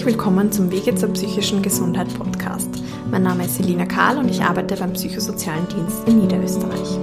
Herzlich 0.00 0.16
willkommen 0.16 0.50
zum 0.50 0.70
Wege 0.70 0.94
zur 0.94 1.10
psychischen 1.10 1.60
Gesundheit 1.60 2.08
Podcast. 2.18 2.70
Mein 3.10 3.22
Name 3.22 3.44
ist 3.44 3.56
Selina 3.56 3.84
Kahl 3.84 4.16
und 4.16 4.30
ich 4.30 4.40
arbeite 4.40 4.74
beim 4.74 4.94
Psychosozialen 4.94 5.68
Dienst 5.68 6.08
in 6.08 6.20
Niederösterreich. 6.20 6.98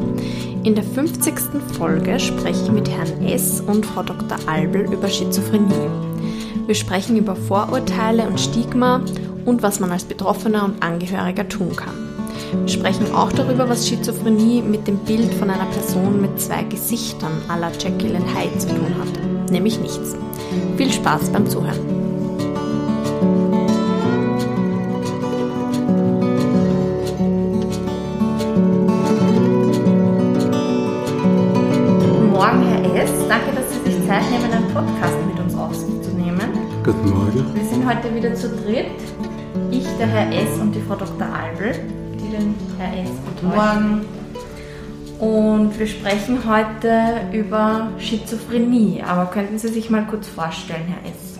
In 0.63 0.73
der 0.73 0.83
50. 0.83 1.35
Folge 1.77 2.19
spreche 2.19 2.63
ich 2.63 2.71
mit 2.71 2.89
Herrn 2.89 3.23
S. 3.23 3.61
und 3.61 3.85
Frau 3.85 4.01
Dr. 4.01 4.39
Albel 4.47 4.91
über 4.91 5.07
Schizophrenie. 5.07 5.91
Wir 6.65 6.73
sprechen 6.73 7.17
über 7.17 7.35
Vorurteile 7.35 8.25
und 8.27 8.39
Stigma 8.39 9.01
und 9.45 9.61
was 9.61 9.79
man 9.79 9.91
als 9.91 10.05
Betroffener 10.05 10.65
und 10.65 10.81
Angehöriger 10.81 11.47
tun 11.47 11.75
kann. 11.75 11.93
Wir 12.61 12.69
sprechen 12.69 13.13
auch 13.13 13.31
darüber, 13.31 13.69
was 13.69 13.87
Schizophrenie 13.87 14.63
mit 14.63 14.87
dem 14.87 14.97
Bild 14.97 15.35
von 15.35 15.51
einer 15.51 15.67
Person 15.67 16.19
mit 16.19 16.41
zwei 16.41 16.63
Gesichtern 16.63 17.43
la 17.47 17.69
Jekyll 17.79 18.15
and 18.15 18.35
Hyde 18.35 18.57
zu 18.57 18.69
tun 18.69 18.95
hat, 18.99 19.51
nämlich 19.51 19.79
nichts. 19.79 20.15
Viel 20.77 20.91
Spaß 20.91 21.29
beim 21.29 21.47
Zuhören. 21.47 22.06
Zeit 34.07 34.31
nehmen, 34.31 34.49
einen 34.53 34.67
Podcast 34.69 35.17
mit 35.27 35.37
uns 35.37 35.53
aufzunehmen. 35.53 36.49
Guten 36.81 37.09
Morgen. 37.09 37.53
Wir 37.53 37.65
sind 37.65 37.85
heute 37.85 38.15
wieder 38.15 38.33
zu 38.35 38.47
dritt. 38.47 38.85
Ich, 39.69 39.83
der 39.99 40.07
Herr 40.07 40.31
S. 40.31 40.57
und 40.61 40.71
die 40.71 40.79
Frau 40.79 40.95
Dr. 40.95 41.27
Albel, 41.27 41.73
die 42.13 42.29
den 42.29 42.55
Herr 42.77 43.03
S. 43.03 43.09
Guten 43.25 43.47
Morgen. 43.53 44.05
Und 45.19 45.77
wir 45.77 45.87
sprechen 45.87 46.39
heute 46.47 47.19
über 47.33 47.89
Schizophrenie. 47.99 49.03
Aber 49.05 49.25
könnten 49.25 49.59
Sie 49.59 49.67
sich 49.67 49.89
mal 49.89 50.05
kurz 50.05 50.25
vorstellen, 50.27 50.85
Herr 50.87 51.11
S.? 51.11 51.39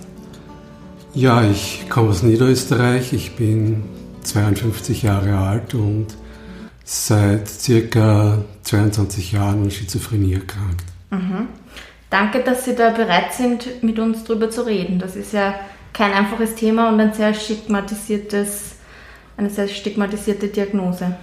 Ja, 1.14 1.50
ich 1.50 1.86
komme 1.88 2.10
aus 2.10 2.22
Niederösterreich. 2.22 3.14
Ich 3.14 3.38
bin 3.38 3.86
52 4.24 5.04
Jahre 5.04 5.38
alt 5.38 5.74
und 5.74 6.08
seit 6.84 7.48
circa 7.48 8.40
22 8.64 9.32
Jahren 9.32 9.64
an 9.64 9.72
Schizophrenie 9.72 10.34
erkrankt. 10.34 10.84
Mhm. 11.12 11.48
Danke, 12.10 12.40
dass 12.40 12.66
Sie 12.66 12.76
da 12.76 12.92
bereit 12.92 13.34
sind, 13.34 13.84
mit 13.84 14.00
uns 14.00 14.24
darüber 14.24 14.50
zu 14.50 14.66
reden. 14.66 15.00
Das 15.00 15.16
ist 15.16 15.34
ja 15.34 15.56
kein 15.94 16.14
einfaches 16.14 16.56
Thema 16.56 16.90
und 16.90 17.00
ein 17.00 17.14
sehr 17.14 17.34
stigmatisiertes, 17.34 18.76
eine 19.36 19.50
sehr 19.50 19.68
stigmatisierte 19.68 20.48
Diagnose. 20.48 21.16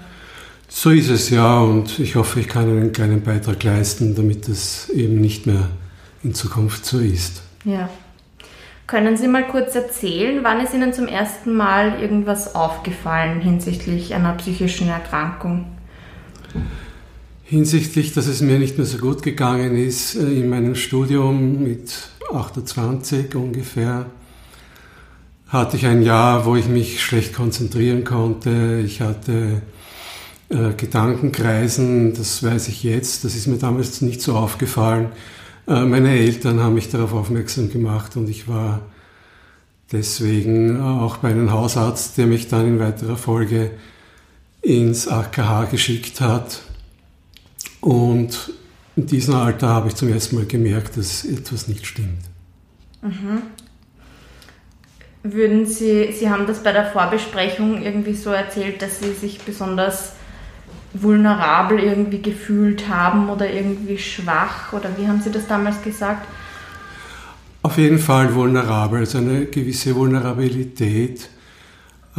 So 0.69 0.91
ist 0.91 1.09
es 1.09 1.31
ja 1.31 1.61
und 1.61 1.99
ich 2.01 2.17
hoffe, 2.17 2.41
ich 2.41 2.49
kann 2.49 2.65
einen 2.65 2.93
kleinen 2.93 3.23
Beitrag 3.23 3.63
leisten, 3.63 4.15
damit 4.15 4.49
es 4.49 4.89
eben 4.91 5.21
nicht 5.21 5.47
mehr 5.47 5.69
in 6.23 6.35
Zukunft 6.35 6.85
so 6.85 6.99
ist. 6.99 7.43
Ja. 7.65 7.89
Können 8.87 9.17
Sie 9.17 9.29
mal 9.29 9.47
kurz 9.47 9.75
erzählen, 9.75 10.41
wann 10.43 10.61
ist 10.61 10.75
Ihnen 10.75 10.93
zum 10.93 11.07
ersten 11.07 11.55
Mal 11.55 12.01
irgendwas 12.01 12.55
aufgefallen 12.55 13.41
hinsichtlich 13.41 14.15
einer 14.15 14.35
psychischen 14.35 14.89
Erkrankung? 14.89 15.67
Hinsichtlich, 17.47 18.15
dass 18.15 18.27
es 18.27 18.41
mir 18.41 18.59
nicht 18.59 18.79
mehr 18.79 18.87
so 18.87 18.97
gut 18.97 19.23
gegangen 19.23 19.77
ist, 19.77 20.17
äh, 20.17 20.21
in 20.21 20.49
meinem 20.49 20.75
Studium 20.75 21.63
mit 21.63 21.93
28 22.33 23.35
ungefähr, 23.35 24.07
hatte 25.49 25.77
ich 25.77 25.85
ein 25.85 26.03
Jahr, 26.03 26.47
wo 26.47 26.57
ich 26.57 26.69
mich 26.69 27.03
schlecht 27.03 27.35
konzentrieren 27.35 28.03
konnte. 28.03 28.83
Ich 28.83 29.03
hatte 29.03 29.61
äh, 30.49 30.73
Gedankenkreisen, 30.75 32.15
das 32.15 32.43
weiß 32.43 32.69
ich 32.69 32.83
jetzt, 32.83 33.25
das 33.25 33.37
ist 33.37 33.47
mir 33.47 33.59
damals 33.59 34.01
nicht 34.01 34.23
so 34.23 34.37
aufgefallen. 34.37 35.09
Äh, 35.69 35.85
meine 35.85 36.17
Eltern 36.17 36.61
haben 36.61 36.75
mich 36.75 36.89
darauf 36.89 37.13
aufmerksam 37.13 37.69
gemacht 37.69 38.17
und 38.17 38.31
ich 38.31 38.49
war 38.49 38.81
deswegen 39.93 40.81
auch 40.81 41.19
bei 41.19 41.29
einem 41.29 41.53
Hausarzt, 41.53 42.17
der 42.17 42.27
mich 42.27 42.49
dann 42.49 42.67
in 42.67 42.79
weiterer 42.79 43.19
Folge 43.19 43.71
ins 44.63 45.09
AKH 45.09 45.67
geschickt 45.67 46.23
hat. 46.23 46.64
Und 47.85 48.51
in 48.97 49.05
diesem 49.05 49.35
Alter 49.35 49.69
habe 49.69 49.89
ich 49.89 49.95
zum 49.95 50.09
ersten 50.11 50.37
Mal 50.37 50.47
gemerkt, 50.47 50.97
dass 50.97 51.23
etwas 51.23 51.69
nicht 51.69 51.85
stimmt. 51.85 52.23
Mhm. 53.03 53.43
Würden 55.23 55.67
Sie, 55.67 56.11
Sie 56.11 56.31
haben 56.31 56.47
das 56.47 56.63
bei 56.63 56.73
der 56.73 56.87
Vorbesprechung 56.87 57.83
irgendwie 57.83 58.15
so 58.15 58.31
erzählt, 58.31 58.81
dass 58.81 59.01
Sie 59.01 59.13
sich 59.13 59.39
besonders 59.43 60.13
vulnerabel 60.95 61.79
irgendwie 61.79 62.23
gefühlt 62.23 62.89
haben 62.89 63.29
oder 63.29 63.53
irgendwie 63.53 63.99
schwach 63.99 64.73
oder 64.73 64.89
wie 64.97 65.07
haben 65.07 65.21
Sie 65.21 65.31
das 65.31 65.47
damals 65.47 65.83
gesagt? 65.83 66.27
Auf 67.61 67.77
jeden 67.77 67.99
Fall 67.99 68.35
vulnerabel, 68.35 69.01
also 69.01 69.19
eine 69.19 69.45
gewisse 69.45 69.95
Vulnerabilität 69.95 71.29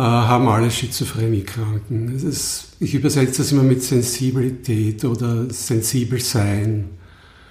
haben 0.02 0.48
alle 0.50 0.70
Schizophreniekranken. 0.70 2.20
ich 2.80 2.94
übersetze 2.96 3.38
das 3.42 3.52
immer 3.52 3.64
mit 3.64 3.82
Sensibilität 3.82 5.06
oder 5.06 5.50
sensibel 5.50 6.20
sein 6.20 6.90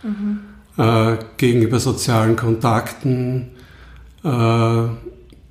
mhm. 0.02 0.40
äh, 0.76 1.16
gegenüber 1.38 1.80
sozialen 1.80 2.36
Kontakten, 2.36 3.50
äh, 4.22 4.82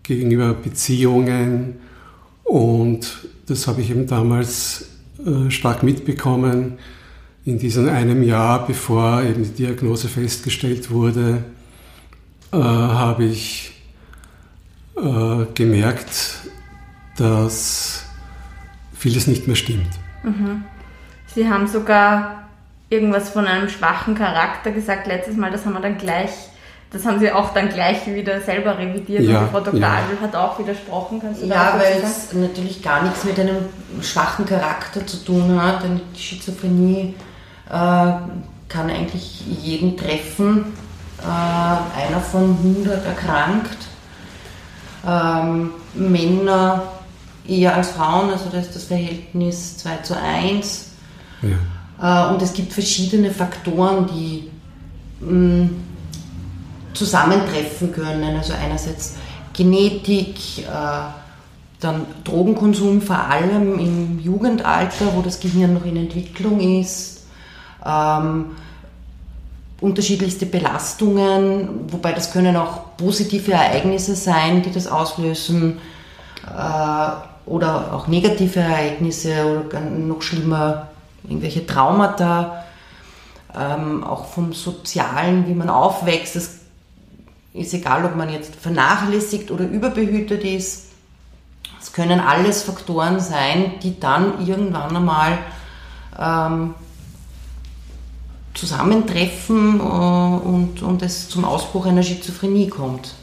gegenüber 0.03 0.53
Beziehungen 0.53 1.75
und 2.43 3.27
das 3.47 3.67
habe 3.67 3.81
ich 3.81 3.89
eben 3.89 4.05
damals 4.05 4.85
äh, 5.25 5.49
stark 5.49 5.83
mitbekommen. 5.83 6.73
In 7.45 7.57
diesem 7.57 7.89
einem 7.89 8.23
Jahr, 8.23 8.65
bevor 8.65 9.23
eben 9.23 9.43
die 9.43 9.63
Diagnose 9.63 10.07
festgestellt 10.07 10.91
wurde, 10.91 11.43
äh, 12.51 12.57
habe 12.57 13.25
ich 13.25 13.73
äh, 14.95 15.45
gemerkt, 15.53 16.43
dass 17.17 18.05
vieles 18.97 19.27
nicht 19.27 19.47
mehr 19.47 19.55
stimmt. 19.55 19.89
Mhm. 20.23 20.63
Sie 21.27 21.49
haben 21.49 21.67
sogar 21.67 22.43
irgendwas 22.89 23.29
von 23.29 23.47
einem 23.47 23.69
schwachen 23.69 24.15
Charakter 24.15 24.71
gesagt 24.71 25.07
letztes 25.07 25.35
Mal, 25.35 25.51
das 25.51 25.65
haben 25.65 25.73
wir 25.73 25.81
dann 25.81 25.97
gleich 25.97 26.31
das 26.93 27.07
haben 27.07 27.19
Sie 27.19 27.31
auch 27.31 27.55
dann 27.55 27.69
gleich 27.69 28.05
wieder 28.05 28.39
selber 28.39 28.77
revidiert 28.77 29.23
ja, 29.23 29.41
und 29.41 29.49
Frau 29.49 29.61
Dr. 29.61 29.79
Ja. 29.79 29.93
Adel 29.93 30.21
hat 30.21 30.35
auch 30.35 30.59
widersprochen. 30.59 31.19
Kannst 31.19 31.41
du 31.41 31.47
ja, 31.47 31.75
weil 31.75 32.03
es 32.03 32.31
natürlich 32.33 32.83
gar 32.83 33.01
nichts 33.01 33.23
mit 33.23 33.39
einem 33.39 33.65
schwachen 33.99 34.45
Charakter 34.45 35.05
zu 35.05 35.17
tun 35.25 35.59
hat. 35.59 35.83
Denn 35.83 36.01
die 36.15 36.21
Schizophrenie 36.21 37.15
äh, 37.67 37.71
kann 37.71 38.89
eigentlich 38.89 39.41
jeden 39.47 39.97
treffen. 39.97 40.65
Äh, 41.19 41.99
einer 41.99 42.21
von 42.21 42.55
100 42.63 43.03
erkrankt. 43.07 43.77
Ähm, 45.07 45.71
Männer 45.95 46.83
eher 47.47 47.75
als 47.75 47.91
Frauen, 47.91 48.29
also 48.29 48.49
da 48.51 48.59
ist 48.59 48.75
das 48.75 48.85
Verhältnis 48.85 49.77
2 49.77 49.97
zu 49.97 50.17
1. 50.17 50.91
Ja. 51.41 52.29
Äh, 52.29 52.33
und 52.33 52.41
es 52.41 52.53
gibt 52.53 52.73
verschiedene 52.73 53.31
Faktoren, 53.31 54.07
die 54.07 54.49
mh, 55.19 55.31
mm, 55.31 55.69
zusammentreffen 56.93 57.91
können. 57.91 58.37
Also 58.37 58.53
einerseits 58.53 59.15
Genetik, 59.53 60.59
äh, 60.59 60.63
dann 61.79 62.05
Drogenkonsum, 62.23 63.01
vor 63.01 63.19
allem 63.19 63.77
im 63.77 64.19
Jugendalter, 64.19 65.13
wo 65.15 65.21
das 65.21 65.39
Gehirn 65.39 65.73
noch 65.73 65.85
in 65.85 65.97
Entwicklung 65.97 66.59
ist. 66.79 67.25
Ähm, 67.85 68.45
unterschiedlichste 69.81 70.45
Belastungen, 70.45 71.91
wobei 71.91 72.13
das 72.13 72.31
können 72.31 72.55
auch 72.55 72.95
positive 72.95 73.51
Ereignisse 73.51 74.15
sein, 74.15 74.61
die 74.61 74.71
das 74.71 74.87
auslösen, 74.87 75.79
äh, 76.47 77.32
oder 77.45 77.93
auch 77.93 78.07
negative 78.07 78.59
Ereignisse 78.59 79.65
oder 79.67 79.79
noch 79.81 80.21
schlimmer 80.21 80.87
irgendwelche 81.23 81.65
Traumata, 81.65 82.63
ähm, 83.55 84.03
auch 84.03 84.25
vom 84.25 84.53
Sozialen, 84.53 85.47
wie 85.47 85.53
man 85.53 85.69
aufwächst. 85.69 86.35
Das 86.35 86.59
ist 87.53 87.73
egal, 87.73 88.05
ob 88.05 88.15
man 88.15 88.29
jetzt 88.31 88.55
vernachlässigt 88.55 89.51
oder 89.51 89.65
überbehütet 89.65 90.43
ist. 90.43 90.87
Es 91.81 91.91
können 91.91 92.19
alles 92.19 92.63
Faktoren 92.63 93.19
sein, 93.19 93.73
die 93.83 93.99
dann 93.99 94.45
irgendwann 94.45 94.95
einmal 94.95 95.37
ähm, 96.17 96.73
zusammentreffen 98.53 99.79
äh, 99.79 99.83
und, 99.83 100.81
und 100.81 101.01
es 101.01 101.29
zum 101.29 101.45
Ausbruch 101.45 101.85
einer 101.85 102.03
Schizophrenie 102.03 102.69
kommt. 102.69 103.13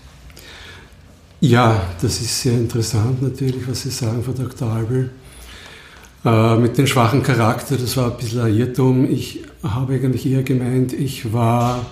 Ja, 1.40 1.80
das 2.02 2.20
ist 2.20 2.42
sehr 2.42 2.52
interessant 2.52 3.22
natürlich, 3.22 3.66
was 3.66 3.82
Sie 3.82 3.90
sagen, 3.90 4.22
Frau 4.22 4.32
Dr. 4.32 4.70
Albel. 4.70 5.10
Äh, 6.22 6.56
mit 6.56 6.76
dem 6.76 6.86
schwachen 6.86 7.22
Charakter, 7.22 7.76
das 7.76 7.96
war 7.96 8.10
ein 8.10 8.16
bisschen 8.18 8.42
ein 8.42 8.54
Irrtum. 8.54 9.10
Ich 9.10 9.44
habe 9.62 9.94
eigentlich 9.94 10.26
eher 10.26 10.42
gemeint, 10.42 10.92
ich 10.92 11.32
war 11.32 11.86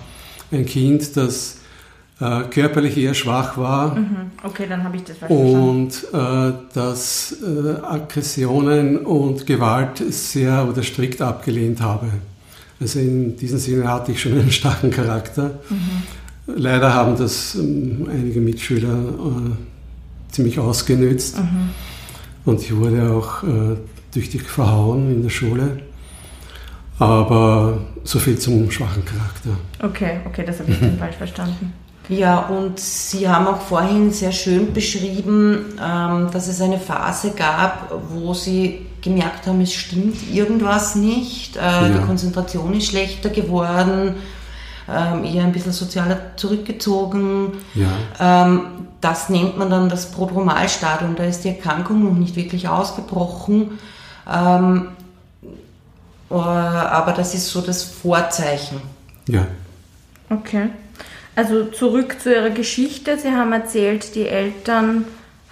ein 0.51 0.67
Kind, 0.67 1.17
das 1.17 1.57
äh, 2.19 2.43
körperlich 2.43 2.95
eher 2.95 3.15
schwach 3.15 3.57
war. 3.57 3.95
Mhm. 3.95 4.31
Okay, 4.43 4.67
dann 4.69 4.83
habe 4.83 4.97
ich 4.97 5.03
das 5.05 5.17
verstanden. 5.17 5.69
Und 5.69 6.07
äh, 6.13 6.53
dass 6.75 7.35
äh, 7.41 7.81
Aggressionen 7.81 8.97
und 8.97 9.47
Gewalt 9.47 9.97
sehr 10.13 10.67
oder 10.69 10.83
strikt 10.83 11.23
abgelehnt 11.23 11.81
habe. 11.81 12.09
Also 12.79 12.99
in 12.99 13.35
diesem 13.35 13.57
Sinne 13.57 13.87
hatte 13.91 14.11
ich 14.11 14.21
schon 14.21 14.33
einen 14.33 14.51
starken 14.51 14.91
Charakter. 14.91 15.59
Mhm. 15.69 16.03
Leider 16.55 16.93
haben 16.93 17.17
das 17.17 17.55
ähm, 17.55 18.07
einige 18.11 18.41
Mitschüler 18.41 18.95
ziemlich 20.31 20.59
ausgenützt. 20.59 21.37
Mhm. 21.37 21.69
Und 22.45 22.61
ich 22.61 22.75
wurde 22.75 23.11
auch 23.11 23.43
äh, 23.43 23.75
tüchtig 24.11 24.43
verhauen 24.43 25.11
in 25.11 25.23
der 25.23 25.29
Schule. 25.29 25.79
Aber 26.97 27.79
so 28.03 28.19
viel 28.19 28.37
zum 28.37 28.69
schwachen 28.71 29.05
Charakter. 29.05 29.51
Okay, 29.81 30.19
okay, 30.25 30.43
das 30.45 30.59
habe 30.59 30.71
ich 30.71 30.79
dann 30.79 30.97
falsch 30.97 31.15
verstanden. 31.15 31.73
Ja, 32.09 32.39
und 32.39 32.79
Sie 32.79 33.29
haben 33.29 33.45
auch 33.47 33.61
vorhin 33.61 34.11
sehr 34.11 34.31
schön 34.31 34.73
beschrieben, 34.73 35.65
ähm, 35.81 36.27
dass 36.33 36.47
es 36.47 36.59
eine 36.59 36.79
Phase 36.79 37.31
gab, 37.31 37.93
wo 38.09 38.33
Sie 38.33 38.87
gemerkt 39.01 39.45
haben, 39.45 39.61
es 39.61 39.73
stimmt 39.73 40.15
irgendwas 40.33 40.95
nicht, 40.95 41.55
äh, 41.55 41.59
ja. 41.59 41.87
die 41.89 42.05
Konzentration 42.05 42.73
ist 42.73 42.87
schlechter 42.87 43.29
geworden, 43.29 44.15
ähm, 44.91 45.23
eher 45.23 45.43
ein 45.43 45.51
bisschen 45.51 45.71
sozialer 45.71 46.35
zurückgezogen. 46.35 47.53
Ja. 47.75 48.45
Ähm, 48.45 48.61
das 49.01 49.29
nennt 49.29 49.57
man 49.57 49.69
dann 49.69 49.89
das 49.89 50.11
Prodromalstadium, 50.11 51.15
da 51.15 51.23
ist 51.23 51.43
die 51.43 51.49
Erkrankung 51.49 52.03
noch 52.03 52.17
nicht 52.17 52.35
wirklich 52.35 52.67
ausgebrochen. 52.67 53.79
Ähm, 54.29 54.89
äh, 56.29 56.33
aber 56.33 57.13
das 57.13 57.33
ist 57.33 57.49
so 57.49 57.61
das 57.61 57.83
Vorzeichen. 57.83 58.81
Ja. 59.27 59.47
Okay. 60.29 60.69
Also 61.35 61.65
zurück 61.65 62.17
zu 62.19 62.33
Ihrer 62.33 62.49
Geschichte. 62.49 63.17
Sie 63.17 63.31
haben 63.31 63.53
erzählt, 63.53 64.15
die 64.15 64.27
Eltern 64.27 65.05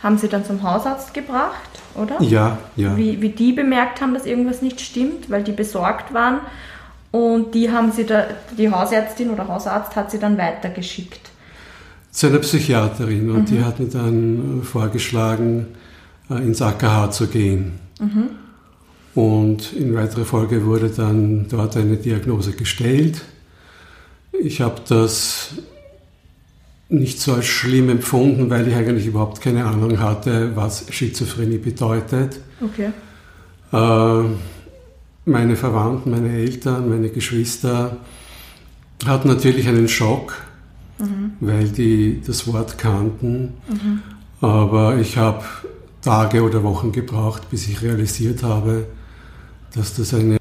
haben 0.04 0.18
Sie 0.18 0.28
dann 0.28 0.46
zum 0.46 0.62
Hausarzt 0.62 1.14
gebracht, 1.14 1.70
oder? 1.96 2.22
Ja, 2.22 2.58
ja. 2.76 2.96
Wie, 2.98 3.22
wie 3.22 3.30
die 3.30 3.54
bemerkt 3.54 4.02
haben, 4.02 4.14
dass 4.14 4.26
irgendwas 4.26 4.62
nicht 4.62 4.82
stimmt, 4.82 5.30
weil 5.30 5.44
die 5.44 5.54
besorgt 5.54 6.14
waren. 6.14 6.40
Und 7.18 7.56
die 7.56 7.72
haben 7.72 7.92
Sie 7.92 8.06
da, 8.06 8.28
die 8.56 8.70
Hausärztin 8.70 9.32
oder 9.32 9.48
Hausarzt 9.48 9.96
hat 9.96 10.12
Sie 10.12 10.20
dann 10.20 10.38
weitergeschickt. 10.38 11.32
Zu 12.12 12.28
einer 12.28 12.38
Psychiaterin 12.38 13.32
und 13.32 13.40
mhm. 13.40 13.46
die 13.46 13.64
hat 13.64 13.80
mir 13.80 13.88
dann 13.88 14.62
vorgeschlagen, 14.62 15.66
äh, 16.30 16.36
ins 16.36 16.62
AKH 16.62 17.10
zu 17.10 17.26
gehen. 17.26 17.80
Mhm. 18.00 18.30
Und 19.16 19.74
in 19.74 19.96
weiterer 19.96 20.26
Folge 20.26 20.64
wurde 20.64 20.90
dann 20.90 21.48
dort 21.50 21.76
eine 21.76 21.98
Diagnose 21.98 22.52
gestellt. 22.52 23.24
Ich 24.40 24.62
habe 24.62 24.80
das 24.88 25.56
nicht 26.90 27.20
so 27.20 27.34
als 27.34 27.48
schlimm 27.48 27.90
empfunden, 27.90 28.52
weil 28.52 28.68
ich 28.68 28.76
eigentlich 28.76 29.08
überhaupt 29.08 29.42
keine 29.42 29.66
Ahnung 29.66 30.00
hatte, 30.00 30.56
was 30.56 30.86
Schizophrenie 30.92 31.58
bedeutet. 31.58 32.40
Okay. 32.62 32.92
Äh, 33.74 34.30
meine 35.28 35.56
Verwandten, 35.56 36.12
meine 36.12 36.32
Eltern, 36.32 36.90
meine 36.90 37.10
Geschwister 37.10 37.98
hatten 39.06 39.28
natürlich 39.28 39.68
einen 39.68 39.88
Schock, 39.88 40.34
mhm. 41.00 41.34
weil 41.40 41.68
die 41.70 42.22
das 42.26 42.48
Wort 42.48 42.78
kannten. 42.78 43.54
Mhm. 43.68 44.02
Aber 44.42 44.98
ich 44.98 45.18
habe 45.18 45.44
Tage 46.02 46.42
oder 46.44 46.64
Wochen 46.64 46.92
gebraucht, 46.92 47.50
bis 47.50 47.68
ich 47.68 47.82
realisiert 47.82 48.44
habe, 48.44 48.86
dass 49.76 49.96
das 49.96 50.14
eine, 50.14 50.38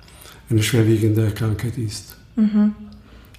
eine 0.49 0.63
schwerwiegende 0.63 1.31
Krankheit 1.33 1.77
ist. 1.77 2.17
Mhm. 2.37 2.75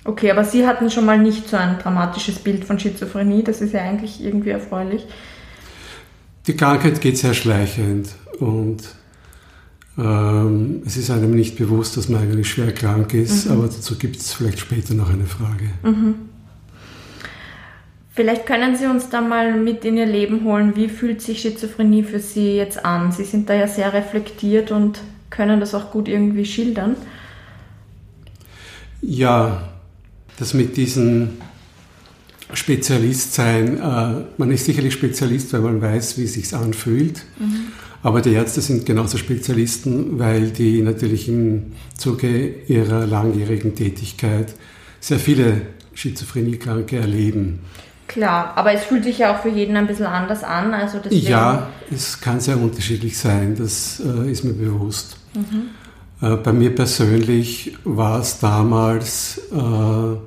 Okay, 0.03 0.31
aber 0.31 0.43
Sie 0.43 0.65
hatten 0.65 0.89
schon 0.89 1.05
mal 1.05 1.17
nicht 1.17 1.49
so 1.49 1.57
ein 1.57 1.79
dramatisches 1.79 2.39
Bild 2.39 2.65
von 2.65 2.79
Schizophrenie, 2.79 3.43
das 3.43 3.61
ist 3.61 3.73
ja 3.73 3.81
eigentlich 3.81 4.23
irgendwie 4.23 4.49
erfreulich. 4.49 5.05
Die 6.47 6.55
Krankheit 6.55 7.01
geht 7.01 7.17
sehr 7.17 7.33
schleichend 7.33 8.09
und 8.39 8.83
ähm, 9.97 10.83
es 10.85 10.97
ist 10.97 11.09
einem 11.09 11.31
nicht 11.31 11.57
bewusst, 11.57 11.97
dass 11.97 12.07
man 12.07 12.21
eigentlich 12.21 12.49
schwer 12.49 12.71
krank 12.71 13.13
ist, 13.13 13.45
mhm. 13.45 13.53
aber 13.53 13.63
dazu 13.63 13.97
gibt 13.97 14.17
es 14.17 14.33
vielleicht 14.33 14.59
später 14.59 14.93
noch 14.93 15.09
eine 15.09 15.25
Frage. 15.25 15.69
Mhm. 15.83 16.15
Vielleicht 18.13 18.45
können 18.45 18.75
Sie 18.75 18.85
uns 18.87 19.09
da 19.09 19.21
mal 19.21 19.59
mit 19.59 19.85
in 19.85 19.97
Ihr 19.97 20.07
Leben 20.07 20.43
holen. 20.43 20.75
Wie 20.75 20.89
fühlt 20.89 21.21
sich 21.21 21.41
Schizophrenie 21.41 22.03
für 22.03 22.19
Sie 22.19 22.55
jetzt 22.55 22.83
an? 22.83 23.11
Sie 23.11 23.23
sind 23.23 23.49
da 23.49 23.53
ja 23.53 23.67
sehr 23.67 23.93
reflektiert 23.93 24.71
und 24.71 24.99
können 25.29 25.59
das 25.59 25.75
auch 25.75 25.91
gut 25.91 26.07
irgendwie 26.07 26.45
schildern. 26.45 26.95
Ja, 29.01 29.69
das 30.37 30.53
mit 30.53 30.77
diesem 30.77 31.29
Spezialist 32.53 33.33
sein, 33.33 33.77
äh, 33.77 34.23
man 34.37 34.51
ist 34.51 34.65
sicherlich 34.65 34.93
Spezialist, 34.93 35.53
weil 35.53 35.61
man 35.61 35.81
weiß, 35.81 36.17
wie 36.17 36.23
es 36.23 36.33
sich 36.33 36.53
anfühlt. 36.55 37.23
Mhm. 37.39 37.67
Aber 38.03 38.21
die 38.21 38.33
Ärzte 38.33 38.61
sind 38.61 38.85
genauso 38.85 39.17
Spezialisten, 39.17 40.19
weil 40.19 40.51
die 40.51 40.81
natürlich 40.81 41.27
im 41.27 41.73
Zuge 41.97 42.47
ihrer 42.67 43.05
langjährigen 43.05 43.75
Tätigkeit 43.75 44.53
sehr 44.99 45.19
viele 45.19 45.61
Schizophreniekranke 45.93 46.97
erleben. 46.97 47.59
Klar, 48.07 48.53
aber 48.55 48.71
es 48.71 48.83
fühlt 48.83 49.03
sich 49.03 49.17
ja 49.17 49.35
auch 49.35 49.41
für 49.41 49.49
jeden 49.49 49.75
ein 49.75 49.87
bisschen 49.87 50.05
anders 50.05 50.43
an. 50.43 50.73
Also 50.73 50.99
ja, 51.09 51.69
es 51.91 52.21
kann 52.21 52.39
sehr 52.39 52.57
unterschiedlich 52.57 53.17
sein, 53.17 53.55
das 53.57 53.99
äh, 53.99 54.31
ist 54.31 54.43
mir 54.43 54.53
bewusst. 54.53 55.17
Mhm. 55.33 55.69
Äh, 56.21 56.37
bei 56.37 56.53
mir 56.53 56.73
persönlich 56.73 57.75
war 57.83 58.21
es 58.21 58.39
damals 58.39 59.41
äh, 59.51 60.17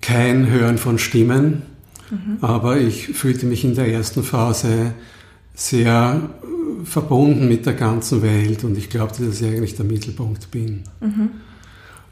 kein 0.00 0.50
Hören 0.50 0.78
von 0.78 0.98
Stimmen, 0.98 1.62
mhm. 2.10 2.38
aber 2.40 2.78
ich 2.78 3.08
fühlte 3.08 3.46
mich 3.46 3.64
in 3.64 3.76
der 3.76 3.86
ersten 3.86 4.24
Phase 4.24 4.94
sehr 5.60 6.20
äh, 6.42 6.84
verbunden 6.84 7.48
mit 7.48 7.66
der 7.66 7.74
ganzen 7.74 8.22
Welt 8.22 8.64
und 8.64 8.76
ich 8.78 8.88
glaubte, 8.88 9.24
dass 9.24 9.40
ich 9.40 9.46
eigentlich 9.46 9.76
der 9.76 9.84
Mittelpunkt 9.84 10.50
bin. 10.50 10.84
Mhm. 11.00 11.30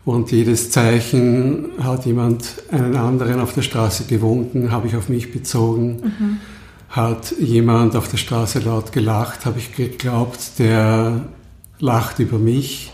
Und 0.05 0.31
jedes 0.33 0.71
Zeichen 0.71 1.71
hat 1.83 2.07
jemand 2.07 2.63
einen 2.71 2.97
anderen 2.97 3.41
auf 3.41 3.55
der 3.55 3.63
Straße 3.63 4.05
gewunken, 4.05 4.71
habe 4.71 4.87
ich 4.87 4.97
auf 4.97 5.09
mich 5.09 5.33
bezogen. 5.33 6.01
Mhm. 6.03 6.37
Hat 6.91 7.35
jemand 7.39 7.95
auf 7.97 8.09
der 8.09 8.17
Straße 8.17 8.61
laut 8.61 8.93
gelacht, 8.93 9.45
habe 9.45 9.59
ich 9.59 9.75
geglaubt, 9.75 10.59
der 10.59 11.29
lacht 11.79 12.19
über 12.19 12.39
mich. 12.39 12.93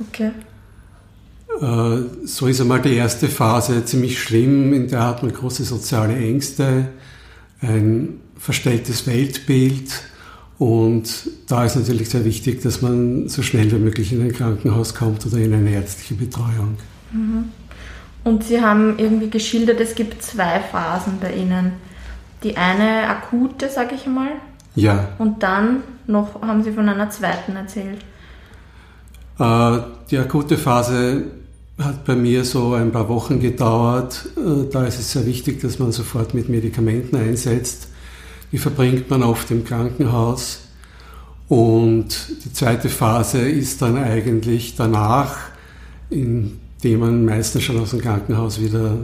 Okay. 0.00 0.32
Äh, 1.60 2.26
so 2.26 2.46
ist 2.46 2.60
einmal 2.60 2.82
die 2.82 2.94
erste 2.94 3.28
Phase 3.28 3.84
ziemlich 3.84 4.18
schlimm, 4.18 4.72
in 4.72 4.88
der 4.88 5.04
hat 5.04 5.22
man 5.22 5.32
große 5.32 5.64
soziale 5.64 6.16
Ängste, 6.16 6.88
ein 7.60 8.20
verstelltes 8.38 9.06
Weltbild 9.06 9.90
und 10.58 11.30
da 11.46 11.64
ist 11.64 11.76
natürlich 11.76 12.10
sehr 12.10 12.24
wichtig, 12.24 12.62
dass 12.62 12.82
man 12.82 13.28
so 13.28 13.42
schnell 13.42 13.70
wie 13.70 13.78
möglich 13.78 14.12
in 14.12 14.22
ein 14.22 14.32
Krankenhaus 14.32 14.94
kommt 14.94 15.24
oder 15.24 15.38
in 15.38 15.54
eine 15.54 15.70
ärztliche 15.70 16.14
Betreuung. 16.14 16.76
Mhm. 17.12 17.44
Und 18.24 18.44
Sie 18.44 18.60
haben 18.60 18.98
irgendwie 18.98 19.30
geschildert, 19.30 19.80
es 19.80 19.94
gibt 19.94 20.22
zwei 20.22 20.58
Phasen 20.60 21.14
bei 21.20 21.32
Ihnen. 21.32 21.74
Die 22.42 22.56
eine 22.56 23.08
akute, 23.08 23.68
sage 23.68 23.94
ich 23.94 24.06
mal. 24.06 24.32
Ja. 24.74 25.10
Und 25.18 25.42
dann 25.44 25.82
noch 26.06 26.42
haben 26.42 26.64
Sie 26.64 26.72
von 26.72 26.88
einer 26.88 27.08
zweiten 27.10 27.54
erzählt. 27.54 28.00
Äh, 29.38 29.78
die 30.10 30.18
akute 30.18 30.58
Phase 30.58 31.24
hat 31.78 32.04
bei 32.04 32.16
mir 32.16 32.44
so 32.44 32.74
ein 32.74 32.90
paar 32.90 33.08
Wochen 33.08 33.38
gedauert. 33.38 34.28
Äh, 34.36 34.68
da 34.72 34.84
ist 34.84 34.98
es 34.98 35.12
sehr 35.12 35.24
wichtig, 35.24 35.60
dass 35.60 35.78
man 35.78 35.92
sofort 35.92 36.34
mit 36.34 36.48
Medikamenten 36.48 37.16
einsetzt 37.16 37.88
die 38.52 38.58
verbringt 38.58 39.10
man 39.10 39.22
oft 39.22 39.50
im 39.50 39.64
Krankenhaus. 39.64 40.60
Und 41.48 42.44
die 42.44 42.52
zweite 42.52 42.88
Phase 42.88 43.40
ist 43.48 43.80
dann 43.80 43.96
eigentlich 43.96 44.76
danach, 44.76 45.36
indem 46.10 47.00
man 47.00 47.24
meistens 47.24 47.62
schon 47.62 47.78
aus 47.78 47.90
dem 47.90 48.00
Krankenhaus 48.00 48.60
wieder 48.60 48.96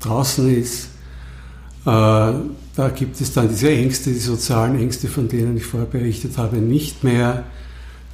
draußen 0.00 0.54
ist. 0.54 0.88
Äh, 1.86 2.32
da 2.76 2.88
gibt 2.94 3.20
es 3.20 3.32
dann 3.32 3.48
diese 3.48 3.70
Ängste, 3.70 4.10
die 4.10 4.18
sozialen 4.18 4.78
Ängste, 4.78 5.08
von 5.08 5.28
denen 5.28 5.56
ich 5.56 5.64
vorher 5.64 5.88
berichtet 5.88 6.36
habe, 6.38 6.56
nicht 6.56 7.04
mehr. 7.04 7.44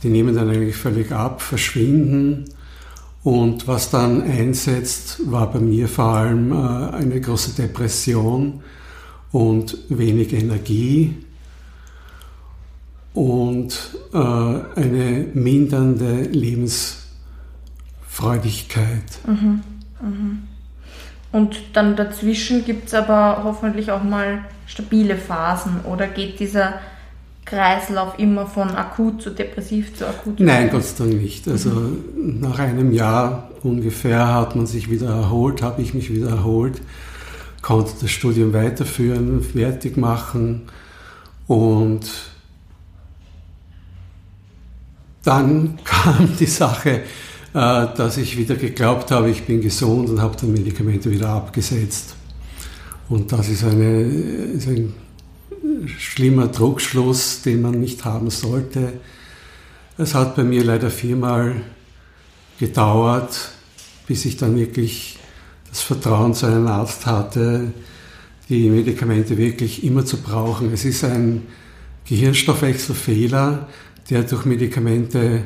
Die 0.02 0.09
nehmen 0.09 0.35
dann 0.35 0.49
eigentlich 0.49 0.76
völlig 0.76 1.12
ab, 1.12 1.42
verschwinden. 1.42 2.45
Und 3.23 3.69
was 3.69 3.90
dann 3.90 4.23
einsetzt, 4.23 5.21
war 5.26 5.50
bei 5.50 5.61
mir 5.61 5.88
vor 5.88 6.07
allem 6.07 6.52
äh, 6.52 6.57
eine 6.95 7.21
große 7.21 7.52
Depression 7.52 8.62
und 9.32 9.76
wenig 9.88 10.32
Energie 10.32 11.16
und 13.14 13.96
äh, 14.12 14.16
eine 14.16 15.26
mindernde 15.34 16.22
Lebensfreudigkeit. 16.22 19.02
Mhm, 19.26 19.62
mhm. 20.00 20.38
Und 21.32 21.56
dann 21.75 21.94
dazwischen 21.96 22.64
gibt 22.64 22.88
es 22.88 22.94
aber 22.94 23.42
hoffentlich 23.44 23.92
auch 23.92 24.02
mal 24.02 24.46
stabile 24.66 25.16
Phasen 25.16 25.80
oder 25.84 26.08
geht 26.08 26.40
dieser 26.40 26.80
Kreislauf 27.44 28.18
immer 28.18 28.46
von 28.46 28.70
akut 28.70 29.22
zu 29.22 29.30
depressiv 29.30 29.94
zu 29.96 30.08
akut? 30.08 30.40
Nein, 30.40 30.70
Gott 30.70 30.84
sei 30.84 31.04
Dank 31.04 31.22
nicht. 31.22 31.46
Also 31.49 31.70
mhm. 31.70 32.40
nach 32.40 32.58
einem 32.58 32.92
Jahr 32.92 33.49
ungefähr 33.62 34.34
hat 34.34 34.56
man 34.56 34.66
sich 34.66 34.90
wieder 34.90 35.08
erholt, 35.08 35.62
habe 35.62 35.80
ich 35.82 35.94
mich 35.94 36.12
wieder 36.12 36.30
erholt 36.30 36.82
konnte 37.62 37.93
das 38.00 38.11
Studium 38.11 38.52
weiterführen, 38.52 39.43
fertig 39.43 39.97
machen 39.97 40.62
und 41.47 42.07
dann 45.23 45.79
kam 45.85 46.37
die 46.38 46.47
Sache, 46.47 47.02
äh, 47.52 47.87
dass 47.97 48.17
ich 48.17 48.37
wieder 48.37 48.57
geglaubt 48.57 49.11
habe, 49.11 49.31
ich 49.31 49.45
bin 49.45 49.61
gesund 49.61 50.09
und 50.09 50.21
habe 50.21 50.37
dann 50.40 50.52
Medikamente 50.52 51.11
wieder 51.11 51.31
abgesetzt. 51.31 52.14
Und 53.09 53.33
das 53.33 53.49
ist, 53.49 53.64
eine, 53.64 54.02
ist 54.02 54.69
ein 54.69 54.95
schlimmer 55.99 56.47
Druckschluss, 56.47 57.43
den 57.43 57.61
man 57.62 57.81
nicht 57.81 58.05
haben 58.05 58.31
sollte. 58.31 58.93
Es 59.99 60.14
hat 60.14 60.37
bei 60.37 60.45
mir 60.45 60.64
leider 60.64 60.90
viermal 60.90 61.57
gedauert, 62.59 63.50
bis 64.07 64.25
ich 64.25 64.37
dann 64.37 64.57
wirklich 64.57 65.19
das 65.70 65.80
Vertrauen 65.80 66.34
zu 66.34 66.46
einem 66.46 66.66
Arzt 66.66 67.06
hatte, 67.06 67.72
die 68.48 68.68
Medikamente 68.68 69.38
wirklich 69.38 69.84
immer 69.84 70.04
zu 70.04 70.18
brauchen. 70.18 70.72
Es 70.72 70.84
ist 70.84 71.04
ein 71.04 71.46
Gehirnstoffwechselfehler, 72.06 73.68
der 74.10 74.24
durch 74.24 74.44
Medikamente 74.44 75.44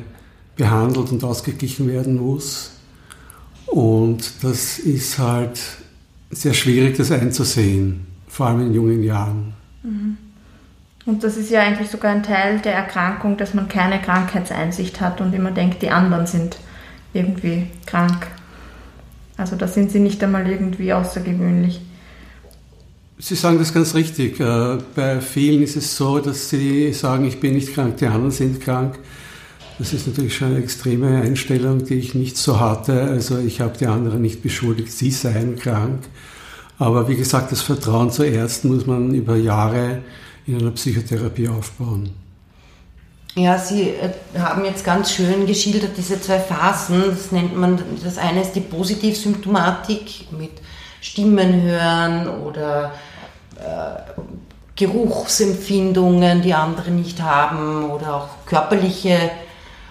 behandelt 0.55 1.11
und 1.11 1.23
ausgeglichen 1.23 1.87
werden 1.87 2.15
muss. 2.17 2.71
Und 3.67 4.43
das 4.43 4.79
ist 4.79 5.19
halt 5.19 5.59
sehr 6.31 6.53
schwierig, 6.53 6.97
das 6.97 7.11
einzusehen, 7.11 8.07
vor 8.27 8.47
allem 8.47 8.61
in 8.61 8.73
jungen 8.73 9.03
Jahren. 9.03 9.53
Mhm. 9.83 10.17
Und 11.05 11.23
das 11.23 11.37
ist 11.37 11.51
ja 11.51 11.61
eigentlich 11.61 11.91
sogar 11.91 12.11
ein 12.11 12.23
Teil 12.23 12.59
der 12.59 12.73
Erkrankung, 12.73 13.37
dass 13.37 13.53
man 13.53 13.67
keine 13.67 14.01
Krankheitseinsicht 14.01 14.99
hat 15.01 15.21
und 15.21 15.33
immer 15.33 15.51
denkt, 15.51 15.83
die 15.83 15.91
anderen 15.91 16.25
sind 16.25 16.57
irgendwie 17.13 17.67
krank. 17.85 18.27
Also 19.37 19.55
da 19.55 19.67
sind 19.67 19.91
sie 19.91 19.99
nicht 19.99 20.23
einmal 20.23 20.49
irgendwie 20.49 20.93
außergewöhnlich. 20.93 21.81
Sie 23.17 23.35
sagen 23.35 23.57
das 23.57 23.73
ganz 23.73 23.95
richtig. 23.95 24.39
Äh, 24.39 24.77
bei 24.95 25.21
vielen 25.21 25.63
ist 25.63 25.75
es 25.75 25.95
so, 25.95 26.19
dass 26.19 26.49
sie 26.49 26.91
sagen, 26.93 27.25
ich 27.25 27.39
bin 27.39 27.55
nicht 27.55 27.73
krank, 27.73 27.97
die 27.97 28.07
anderen 28.07 28.31
sind 28.31 28.61
krank. 28.61 28.99
Das 29.77 29.93
ist 29.93 30.07
natürlich 30.07 30.35
schon 30.35 30.49
eine 30.49 30.59
extreme 30.59 31.21
Einstellung, 31.21 31.83
die 31.83 31.95
ich 31.95 32.15
nicht 32.15 32.37
so 32.37 32.59
hatte. 32.59 33.03
Also 33.03 33.37
ich 33.39 33.61
habe 33.61 33.77
die 33.77 33.87
anderen 33.87 34.21
nicht 34.21 34.41
beschuldigt, 34.41 34.91
sie 34.91 35.11
seien 35.11 35.57
krank. 35.57 36.03
Aber 36.77 37.07
wie 37.07 37.15
gesagt, 37.15 37.51
das 37.51 37.61
Vertrauen 37.61 38.11
zu 38.11 38.23
Ärzten 38.23 38.69
muss 38.69 38.85
man 38.85 39.13
über 39.13 39.35
Jahre 39.35 40.01
in 40.45 40.59
einer 40.59 40.71
Psychotherapie 40.71 41.47
aufbauen. 41.47 42.09
Ja, 43.35 43.57
Sie 43.57 43.89
äh, 43.89 44.11
haben 44.39 44.63
jetzt 44.63 44.85
ganz 44.85 45.11
schön 45.11 45.45
geschildert 45.45 45.97
diese 45.97 46.21
zwei 46.21 46.39
Phasen. 46.39 47.03
Das 47.09 47.33
nennt 47.33 47.55
man, 47.55 47.83
das 48.01 48.17
eine 48.17 48.41
ist 48.41 48.53
die 48.53 48.61
Positivsymptomatik 48.61 50.31
mit 50.31 50.51
Stimmen 51.01 51.61
hören 51.61 52.29
oder 52.29 52.93
äh, 53.57 54.21
Geruchsempfindungen, 54.77 56.41
die 56.41 56.53
andere 56.53 56.91
nicht 56.91 57.21
haben 57.21 57.91
oder 57.91 58.15
auch 58.15 58.29
körperliche 58.45 59.31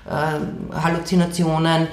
äh, 0.07 0.75
Halluzinationen. 0.75 1.89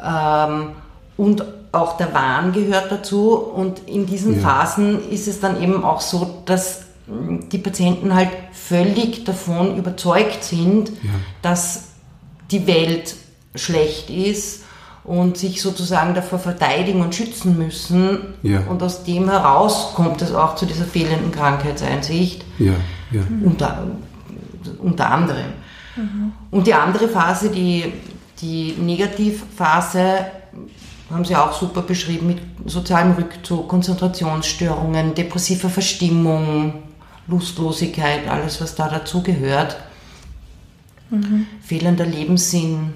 Ähm, 0.00 0.72
und 1.16 1.44
auch 1.72 1.96
der 1.96 2.14
Wahn 2.14 2.52
gehört 2.52 2.92
dazu. 2.92 3.34
Und 3.34 3.88
in 3.88 4.06
diesen 4.06 4.36
ja. 4.36 4.48
Phasen 4.48 5.10
ist 5.10 5.26
es 5.26 5.40
dann 5.40 5.60
eben 5.60 5.82
auch 5.82 6.00
so, 6.00 6.42
dass 6.44 6.83
die 7.06 7.58
Patienten 7.58 8.14
halt 8.14 8.30
völlig 8.52 9.24
davon 9.24 9.76
überzeugt 9.76 10.42
sind, 10.42 10.88
ja. 11.02 11.10
dass 11.42 11.88
die 12.50 12.66
Welt 12.66 13.14
schlecht 13.54 14.10
ist 14.10 14.64
und 15.04 15.36
sich 15.36 15.60
sozusagen 15.60 16.14
davor 16.14 16.38
verteidigen 16.38 17.02
und 17.02 17.14
schützen 17.14 17.58
müssen. 17.58 18.34
Ja. 18.42 18.60
Und 18.68 18.82
aus 18.82 19.04
dem 19.04 19.28
heraus 19.28 19.92
kommt 19.94 20.22
es 20.22 20.32
auch 20.32 20.56
zu 20.56 20.64
dieser 20.64 20.84
fehlenden 20.84 21.30
Krankheitseinsicht. 21.30 22.44
Ja. 22.58 22.72
Ja. 23.10 23.22
Unter, 23.44 23.86
unter 24.78 25.10
anderem. 25.10 25.52
Mhm. 25.96 26.32
Und 26.50 26.66
die 26.66 26.74
andere 26.74 27.08
Phase, 27.08 27.50
die, 27.50 27.92
die 28.40 28.74
Negativphase, 28.80 30.26
haben 31.10 31.24
Sie 31.24 31.36
auch 31.36 31.52
super 31.52 31.82
beschrieben 31.82 32.26
mit 32.28 32.38
sozialem 32.64 33.12
Rückzug, 33.12 33.68
Konzentrationsstörungen, 33.68 35.14
depressiver 35.14 35.68
Verstimmung, 35.68 36.82
Lustlosigkeit, 37.26 38.28
alles, 38.28 38.60
was 38.60 38.74
da 38.74 38.88
dazugehört. 38.88 39.76
Mhm. 41.10 41.46
Fehlender 41.62 42.06
Lebenssinn. 42.06 42.92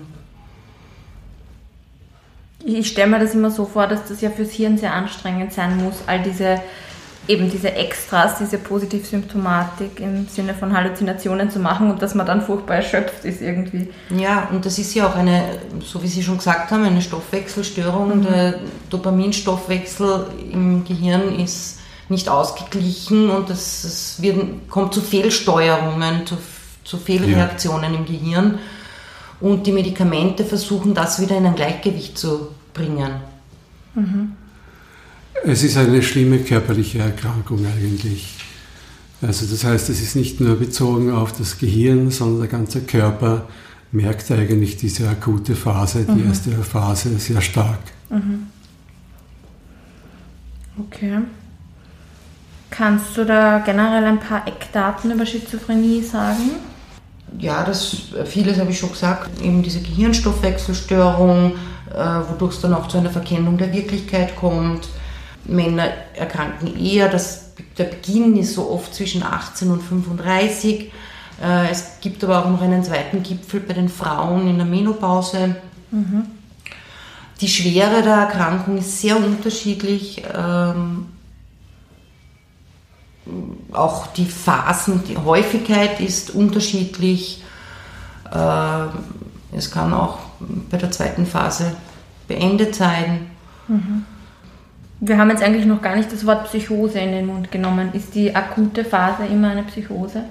Ich 2.65 2.89
stelle 2.89 3.11
mir 3.11 3.21
das 3.21 3.35
immer 3.35 3.51
so 3.51 3.65
vor, 3.65 3.87
dass 3.87 4.07
das 4.09 4.21
ja 4.21 4.31
fürs 4.31 4.51
Hirn 4.51 4.79
sehr 4.79 4.93
anstrengend 4.93 5.53
sein 5.53 5.83
muss, 5.83 6.03
all 6.07 6.23
diese 6.23 6.61
eben 7.29 7.51
diese 7.51 7.73
Extras, 7.73 8.39
diese 8.39 8.59
Positivsymptomatik 8.59 10.01
im 10.01 10.27
Sinne 10.27 10.55
von 10.55 10.75
Halluzinationen 10.75 11.51
zu 11.51 11.59
machen 11.59 11.91
und 11.91 12.01
dass 12.01 12.15
man 12.15 12.27
dann 12.27 12.41
furchtbar 12.41 12.77
erschöpft 12.77 13.25
ist 13.25 13.43
irgendwie. 13.43 13.89
Ja, 14.17 14.49
und 14.51 14.65
das 14.65 14.79
ist 14.79 14.95
ja 14.95 15.07
auch 15.07 15.15
eine, 15.15 15.45
so 15.81 16.03
wie 16.03 16.09
Sie 16.09 16.23
schon 16.23 16.39
gesagt 16.39 16.71
haben, 16.71 16.85
eine 16.85 17.03
Stoffwechselstörung. 17.03 18.19
Mhm. 18.19 18.23
Der 18.23 18.55
Dopaminstoffwechsel 18.89 20.27
im 20.51 20.85
Gehirn 20.85 21.39
ist 21.39 21.81
nicht 22.09 22.29
ausgeglichen 22.29 23.31
und 23.31 23.51
es, 23.51 23.85
es 23.85 24.23
wird, 24.23 24.69
kommt 24.69 24.95
zu 24.95 25.01
Fehlsteuerungen, 25.01 26.27
zu, 26.27 26.37
zu 26.85 26.97
Fehlreaktionen 26.97 27.93
ja. 27.93 27.99
im 27.99 28.07
Gehirn. 28.07 28.59
Und 29.41 29.67
die 29.67 29.73
Medikamente 29.73 30.45
versuchen 30.45 30.95
das 30.95 31.21
wieder 31.21 31.37
in 31.37 31.47
ein 31.47 31.55
Gleichgewicht 31.55 32.19
zu 32.19 32.49
bringen. 32.75 33.13
Mhm. 33.95 34.33
Es 35.45 35.63
ist 35.63 35.77
eine 35.77 36.03
schlimme 36.03 36.41
körperliche 36.41 36.99
Erkrankung 36.99 37.65
eigentlich. 37.65 38.35
Also 39.23 39.47
das 39.47 39.65
heißt, 39.65 39.89
es 39.91 40.01
ist 40.01 40.17
nicht 40.17 40.41
nur 40.41 40.57
bezogen 40.57 41.13
auf 41.13 41.33
das 41.33 41.59
Gehirn, 41.59 42.11
sondern 42.11 42.41
der 42.41 42.49
ganze 42.49 42.81
Körper 42.81 43.47
merkt 43.93 44.31
eigentlich 44.31 44.77
diese 44.77 45.09
akute 45.09 45.55
Phase, 45.55 46.05
die 46.05 46.23
mhm. 46.23 46.29
erste 46.29 46.51
Phase 46.63 47.19
sehr 47.19 47.41
stark. 47.41 47.81
Mhm. 48.11 48.47
Okay. 50.79 51.19
Kannst 52.79 53.17
du 53.17 53.25
da 53.25 53.59
generell 53.59 54.05
ein 54.05 54.21
paar 54.21 54.47
Eckdaten 54.47 55.11
über 55.11 55.27
Schizophrenie 55.27 56.01
sagen? 56.01 56.53
Ja, 57.37 57.65
das 57.65 57.97
vieles 58.25 58.61
habe 58.61 58.71
ich 58.71 58.79
schon 58.79 58.93
gesagt. 58.93 59.43
Eben 59.43 59.65
diese 59.65 59.81
Gehirnstoffwechselstörung, 59.81 61.57
äh, 61.93 62.31
wodurch 62.31 62.55
es 62.55 62.61
dann 62.61 62.75
auch 62.75 62.87
zu 62.87 62.99
einer 62.99 63.11
Verkennung 63.11 63.59
der 63.59 63.73
Wirklichkeit 63.73 64.37
kommt. 64.37 64.87
Männer 65.45 65.89
erkranken 66.15 66.81
eher, 66.81 67.09
das, 67.09 67.51
der 67.77 67.85
Beginn 67.85 68.37
ist 68.37 68.55
so 68.55 68.71
oft 68.71 68.95
zwischen 68.95 69.25
18 69.25 69.73
und 69.73 69.83
35. 69.83 70.93
Äh, 71.43 71.71
es 71.73 71.99
gibt 72.01 72.23
aber 72.23 72.45
auch 72.45 72.49
noch 72.49 72.63
einen 72.63 72.85
zweiten 72.85 73.25
Gipfel 73.25 73.59
bei 73.59 73.75
den 73.75 73.89
Frauen 73.89 74.49
in 74.49 74.57
der 74.57 74.67
Menopause. 74.67 75.57
Mhm. 75.91 76.27
Die 77.41 77.49
Schwere 77.49 78.03
der 78.03 78.15
Erkrankung 78.15 78.79
ist 78.79 79.01
sehr 79.01 79.17
unterschiedlich. 79.17 80.23
Ähm, 83.29 83.59
auch 83.73 84.09
die 84.09 84.27
Phasen, 84.27 85.05
die 85.05 85.17
Häufigkeit 85.17 86.01
ist 86.01 86.31
unterschiedlich. 86.31 87.43
Äh, 88.33 88.87
es 89.57 89.71
kann 89.71 89.93
auch 89.93 90.19
bei 90.71 90.77
der 90.77 90.91
zweiten 90.91 91.27
Phase 91.27 91.77
beendet 92.27 92.75
sein. 92.75 93.27
Mhm. 93.67 94.05
Wir 95.01 95.17
haben 95.17 95.31
jetzt 95.31 95.43
eigentlich 95.43 95.67
noch 95.67 95.81
gar 95.81 95.95
nicht 95.95 96.13
das 96.13 96.27
Wort 96.27 96.45
Psychose 96.47 96.99
in 96.99 97.13
den 97.13 97.27
Mund 97.27 97.53
genommen. 97.53 97.93
Ist 97.93 98.15
die 98.15 98.35
akute 98.35 98.85
Phase 98.85 99.27
immer 99.27 99.51
eine 99.51 99.63
Psychose? 99.63 100.25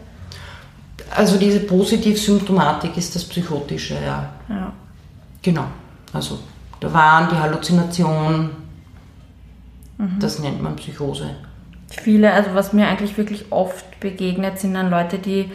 Also 1.16 1.38
diese 1.38 1.62
Positivsymptomatik 1.62 2.98
ist 2.98 3.16
das 3.16 3.24
Psychotische, 3.24 3.96
ja. 3.96 4.30
ja. 4.50 4.74
Genau. 5.42 5.66
Also 6.12 6.40
der 6.82 6.94
Wahn, 6.94 7.30
die 7.30 7.38
Halluzination, 7.38 8.50
mhm. 9.98 10.20
das 10.20 10.40
nennt 10.40 10.62
man 10.62 10.76
Psychose 10.76 11.30
viele, 11.90 12.34
also 12.34 12.54
was 12.54 12.74
mir 12.74 12.88
eigentlich 12.88 13.18
wirklich 13.18 13.52
oft 13.52 14.00
begegnet, 14.00 14.60
sind 14.60 14.74
dann 14.74 14.90
Leute, 14.90 15.20
die 15.20 15.50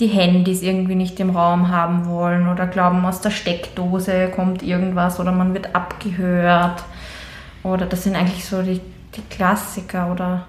die 0.00 0.08
Handys 0.08 0.62
irgendwie 0.62 0.94
nicht 0.94 1.18
im 1.20 1.30
Raum 1.30 1.68
haben 1.68 2.06
wollen 2.06 2.48
oder 2.48 2.66
glauben, 2.66 3.04
aus 3.06 3.22
der 3.22 3.30
Steckdose 3.30 4.30
kommt 4.34 4.62
irgendwas 4.62 5.18
oder 5.18 5.32
man 5.32 5.54
wird 5.54 5.74
abgehört. 5.74 6.84
Oder 7.62 7.86
das 7.86 8.04
sind 8.04 8.14
eigentlich 8.14 8.44
so 8.44 8.62
die, 8.62 8.80
die 9.16 9.22
Klassiker 9.30 10.12
oder. 10.12 10.46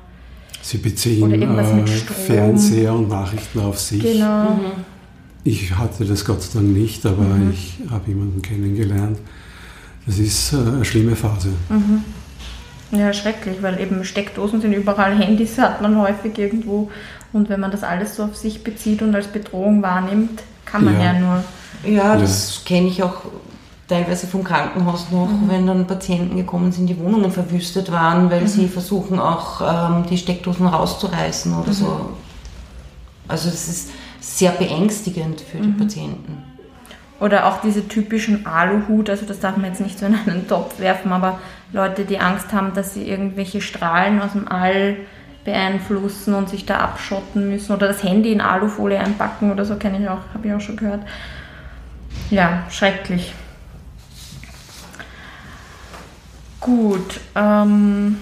Sie 0.61 0.79
beziehen 0.79 1.31
äh, 1.31 1.87
Fernseher 1.87 2.93
und 2.93 3.09
Nachrichten 3.09 3.59
auf 3.59 3.79
sich. 3.79 4.01
Genau. 4.01 4.51
Mhm. 4.51 4.71
Ich 5.45 5.73
hatte 5.73 6.03
das 6.03 6.25
Gott 6.25 6.41
sei 6.41 6.59
Dank 6.59 6.73
nicht, 6.73 7.05
aber 7.05 7.23
mhm. 7.23 7.51
ich 7.51 7.77
habe 7.89 8.09
jemanden 8.09 8.41
kennengelernt. 8.41 9.17
Das 10.05 10.19
ist 10.19 10.51
äh, 10.51 10.57
eine 10.57 10.83
schlimme 10.83 11.15
Phase. 11.15 11.49
Mhm. 11.69 12.03
Ja, 12.91 13.11
schrecklich, 13.13 13.61
weil 13.61 13.79
eben 13.79 14.03
Steckdosen 14.03 14.61
sind 14.61 14.73
überall, 14.73 15.15
Handys 15.19 15.57
hat 15.57 15.81
man 15.81 15.99
häufig 15.99 16.37
irgendwo. 16.37 16.89
Und 17.33 17.49
wenn 17.49 17.59
man 17.59 17.71
das 17.71 17.83
alles 17.83 18.15
so 18.15 18.23
auf 18.23 18.35
sich 18.35 18.63
bezieht 18.63 19.01
und 19.01 19.13
als 19.13 19.27
Bedrohung 19.27 19.81
wahrnimmt, 19.81 20.41
kann 20.65 20.85
man 20.85 20.97
ja, 20.97 21.13
ja 21.13 21.19
nur. 21.19 21.43
Ja, 21.85 22.15
das 22.15 22.61
ja. 22.63 22.67
kenne 22.67 22.87
ich 22.87 23.03
auch 23.03 23.21
teilweise 23.87 24.27
vom 24.27 24.43
Krankenhaus 24.43 25.11
noch, 25.11 25.27
mhm. 25.27 25.49
wenn 25.49 25.67
dann 25.67 25.87
Patienten 25.87 26.35
gekommen 26.35 26.71
sind, 26.71 26.87
die 26.87 26.99
Wohnungen 26.99 27.31
verwüstet 27.31 27.91
waren, 27.91 28.29
weil 28.29 28.41
mhm. 28.41 28.47
sie 28.47 28.67
versuchen 28.67 29.19
auch 29.19 29.61
ähm, 29.61 30.05
die 30.09 30.17
Steckdosen 30.17 30.67
rauszureißen 30.67 31.53
oder 31.53 31.69
mhm. 31.69 31.73
so. 31.73 32.09
Also 33.27 33.49
das 33.49 33.67
ist 33.67 33.89
sehr 34.19 34.51
beängstigend 34.51 35.41
für 35.41 35.57
die 35.57 35.67
mhm. 35.67 35.77
Patienten. 35.77 36.43
Oder 37.19 37.47
auch 37.47 37.61
diese 37.61 37.87
typischen 37.87 38.45
Aluhut, 38.45 39.09
also 39.09 39.25
das 39.25 39.39
darf 39.39 39.57
man 39.57 39.65
jetzt 39.71 39.81
nicht 39.81 39.97
so 39.97 40.05
in 40.05 40.15
einen 40.15 40.47
Topf 40.47 40.79
werfen, 40.79 41.11
aber 41.11 41.39
Leute, 41.73 42.05
die 42.05 42.19
Angst 42.19 42.53
haben, 42.53 42.73
dass 42.73 42.93
sie 42.93 43.09
irgendwelche 43.09 43.59
Strahlen 43.59 44.21
aus 44.21 44.33
dem 44.33 44.47
All 44.47 44.97
beeinflussen 45.43 46.33
und 46.33 46.49
sich 46.49 46.65
da 46.65 46.79
abschotten 46.79 47.49
müssen 47.49 47.73
oder 47.73 47.87
das 47.87 48.03
Handy 48.03 48.31
in 48.33 48.41
Alufolie 48.41 48.99
einpacken 48.99 49.51
oder 49.51 49.65
so, 49.65 49.77
kenne 49.77 49.99
ich 49.99 50.09
auch, 50.09 50.19
habe 50.33 50.47
ich 50.47 50.53
auch 50.53 50.61
schon 50.61 50.75
gehört. 50.75 51.01
Ja, 52.29 52.63
schrecklich. 52.69 53.33
Gut, 56.59 57.21
ähm, 57.33 58.17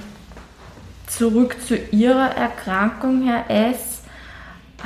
zurück 1.07 1.57
zu 1.65 1.75
Ihrer 1.75 2.35
Erkrankung, 2.35 3.23
Herr 3.23 3.49
S. 3.49 4.03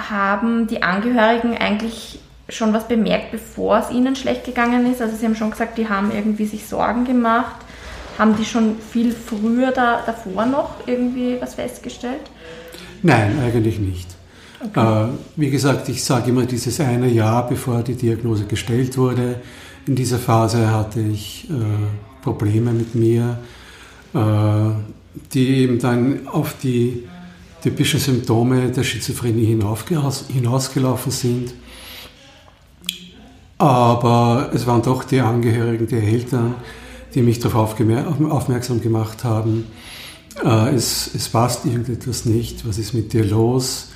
Haben 0.09 0.67
die 0.67 0.81
Angehörigen 0.81 1.57
eigentlich 1.57 2.21
schon 2.49 2.73
was 2.73 2.87
bemerkt, 2.87 3.31
bevor 3.31 3.79
es 3.79 3.91
Ihnen 3.91 4.15
schlecht 4.15 4.45
gegangen 4.45 4.91
ist? 4.91 5.01
Also 5.01 5.15
Sie 5.15 5.25
haben 5.25 5.35
schon 5.35 5.51
gesagt, 5.51 5.77
die 5.77 5.87
haben 5.87 6.11
irgendwie 6.11 6.45
sich 6.45 6.67
Sorgen 6.67 7.05
gemacht. 7.05 7.55
Haben 8.17 8.35
die 8.35 8.45
schon 8.45 8.77
viel 8.79 9.13
früher 9.13 9.71
da, 9.71 10.03
davor 10.05 10.45
noch 10.45 10.71
irgendwie 10.85 11.37
was 11.39 11.55
festgestellt? 11.55 12.29
Nein, 13.01 13.37
eigentlich 13.41 13.79
nicht. 13.79 14.07
Okay. 14.61 15.05
Äh, 15.05 15.09
wie 15.37 15.49
gesagt, 15.49 15.87
ich 15.87 16.03
sage 16.03 16.29
immer 16.29 16.45
dieses 16.45 16.79
eine 16.81 17.07
Jahr, 17.07 17.47
bevor 17.47 17.81
die 17.81 17.95
Diagnose 17.95 18.45
gestellt 18.45 18.97
wurde. 18.97 19.41
In 19.87 19.95
dieser 19.95 20.19
Phase 20.19 20.69
hatte 20.71 20.99
ich 20.99 21.49
äh, 21.49 21.53
Probleme 22.21 22.73
mit 22.73 22.93
mir, 22.93 23.39
äh, 24.13 24.19
die 25.33 25.47
eben 25.59 25.79
dann 25.79 26.27
auf 26.27 26.55
die 26.61 27.07
typischen 27.63 27.99
Symptome 27.99 28.69
der 28.69 28.83
Schizophrenie 28.83 29.45
hinausgelaufen 29.45 31.11
sind. 31.11 31.53
Aber 33.59 34.49
es 34.53 34.65
waren 34.65 34.81
doch 34.81 35.03
die 35.03 35.19
Angehörigen, 35.19 35.85
die 35.85 35.97
Eltern, 35.97 36.55
die 37.13 37.21
mich 37.21 37.39
darauf 37.39 37.75
aufmerksam 38.29 38.81
gemacht 38.81 39.23
haben, 39.25 39.65
äh, 40.43 40.73
es, 40.73 41.11
es 41.13 41.27
passt 41.27 41.65
irgendetwas 41.65 42.23
nicht, 42.23 42.65
was 42.65 42.77
ist 42.77 42.93
mit 42.93 43.11
dir 43.11 43.25
los? 43.25 43.89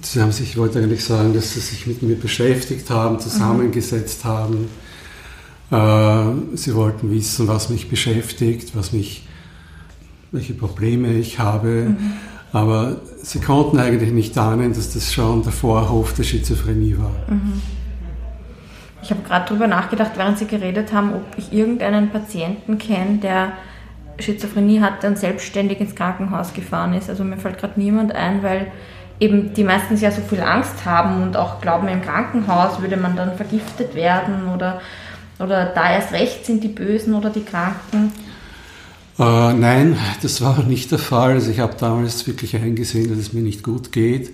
Sie 0.00 0.22
haben 0.22 0.30
sich, 0.30 0.50
ich 0.50 0.56
wollte 0.56 0.78
eigentlich 0.78 1.04
sagen, 1.04 1.34
dass 1.34 1.52
sie 1.52 1.60
sich 1.60 1.86
mit 1.86 2.02
mir 2.02 2.14
beschäftigt 2.14 2.88
haben, 2.90 3.18
zusammengesetzt 3.18 4.24
mhm. 4.24 4.28
haben. 4.28 4.68
Äh, 6.54 6.56
sie 6.56 6.74
wollten 6.76 7.10
wissen, 7.10 7.48
was 7.48 7.70
mich 7.70 7.90
beschäftigt, 7.90 8.76
was 8.76 8.92
mich, 8.92 9.26
welche 10.30 10.54
Probleme 10.54 11.12
ich 11.14 11.40
habe. 11.40 11.88
Mhm. 11.88 12.12
Aber 12.52 13.00
sie 13.22 13.40
konnten 13.40 13.78
eigentlich 13.78 14.12
nicht 14.12 14.38
ahnen, 14.38 14.72
dass 14.74 14.92
das 14.94 15.12
schon 15.12 15.42
der 15.42 15.52
Vorhof 15.52 16.14
der 16.14 16.22
Schizophrenie 16.22 16.96
war. 16.98 17.16
Mhm. 17.28 17.60
Ich 19.02 19.10
habe 19.10 19.22
gerade 19.22 19.46
darüber 19.48 19.66
nachgedacht, 19.66 20.12
während 20.14 20.38
Sie 20.38 20.46
geredet 20.46 20.92
haben, 20.92 21.12
ob 21.14 21.24
ich 21.36 21.52
irgendeinen 21.52 22.10
Patienten 22.10 22.78
kenne, 22.78 23.18
der 23.18 23.52
Schizophrenie 24.20 24.80
hatte 24.80 25.08
und 25.08 25.18
selbstständig 25.18 25.80
ins 25.80 25.96
Krankenhaus 25.96 26.54
gefahren 26.54 26.94
ist. 26.94 27.10
Also 27.10 27.24
mir 27.24 27.36
fällt 27.36 27.58
gerade 27.58 27.80
niemand 27.80 28.14
ein, 28.14 28.42
weil 28.42 28.70
eben 29.18 29.54
die 29.54 29.64
meistens 29.64 30.00
ja 30.00 30.12
so 30.12 30.22
viel 30.22 30.40
Angst 30.40 30.84
haben 30.84 31.22
und 31.22 31.36
auch 31.36 31.60
glauben, 31.60 31.88
im 31.88 32.02
Krankenhaus 32.02 32.80
würde 32.80 32.96
man 32.96 33.16
dann 33.16 33.36
vergiftet 33.36 33.94
werden 33.94 34.48
oder, 34.54 34.80
oder 35.40 35.66
da 35.66 35.92
erst 35.92 36.12
recht 36.12 36.46
sind 36.46 36.62
die 36.62 36.68
Bösen 36.68 37.14
oder 37.14 37.30
die 37.30 37.44
Kranken. 37.44 38.12
Äh, 39.18 39.52
nein, 39.54 39.96
das 40.22 40.40
war 40.42 40.62
nicht 40.66 40.92
der 40.92 40.98
Fall. 41.00 41.32
Also 41.32 41.50
ich 41.50 41.58
habe 41.58 41.74
damals 41.78 42.26
wirklich 42.28 42.54
eingesehen, 42.54 43.08
dass 43.08 43.18
es 43.18 43.32
mir 43.32 43.42
nicht 43.42 43.64
gut 43.64 43.90
geht 43.90 44.30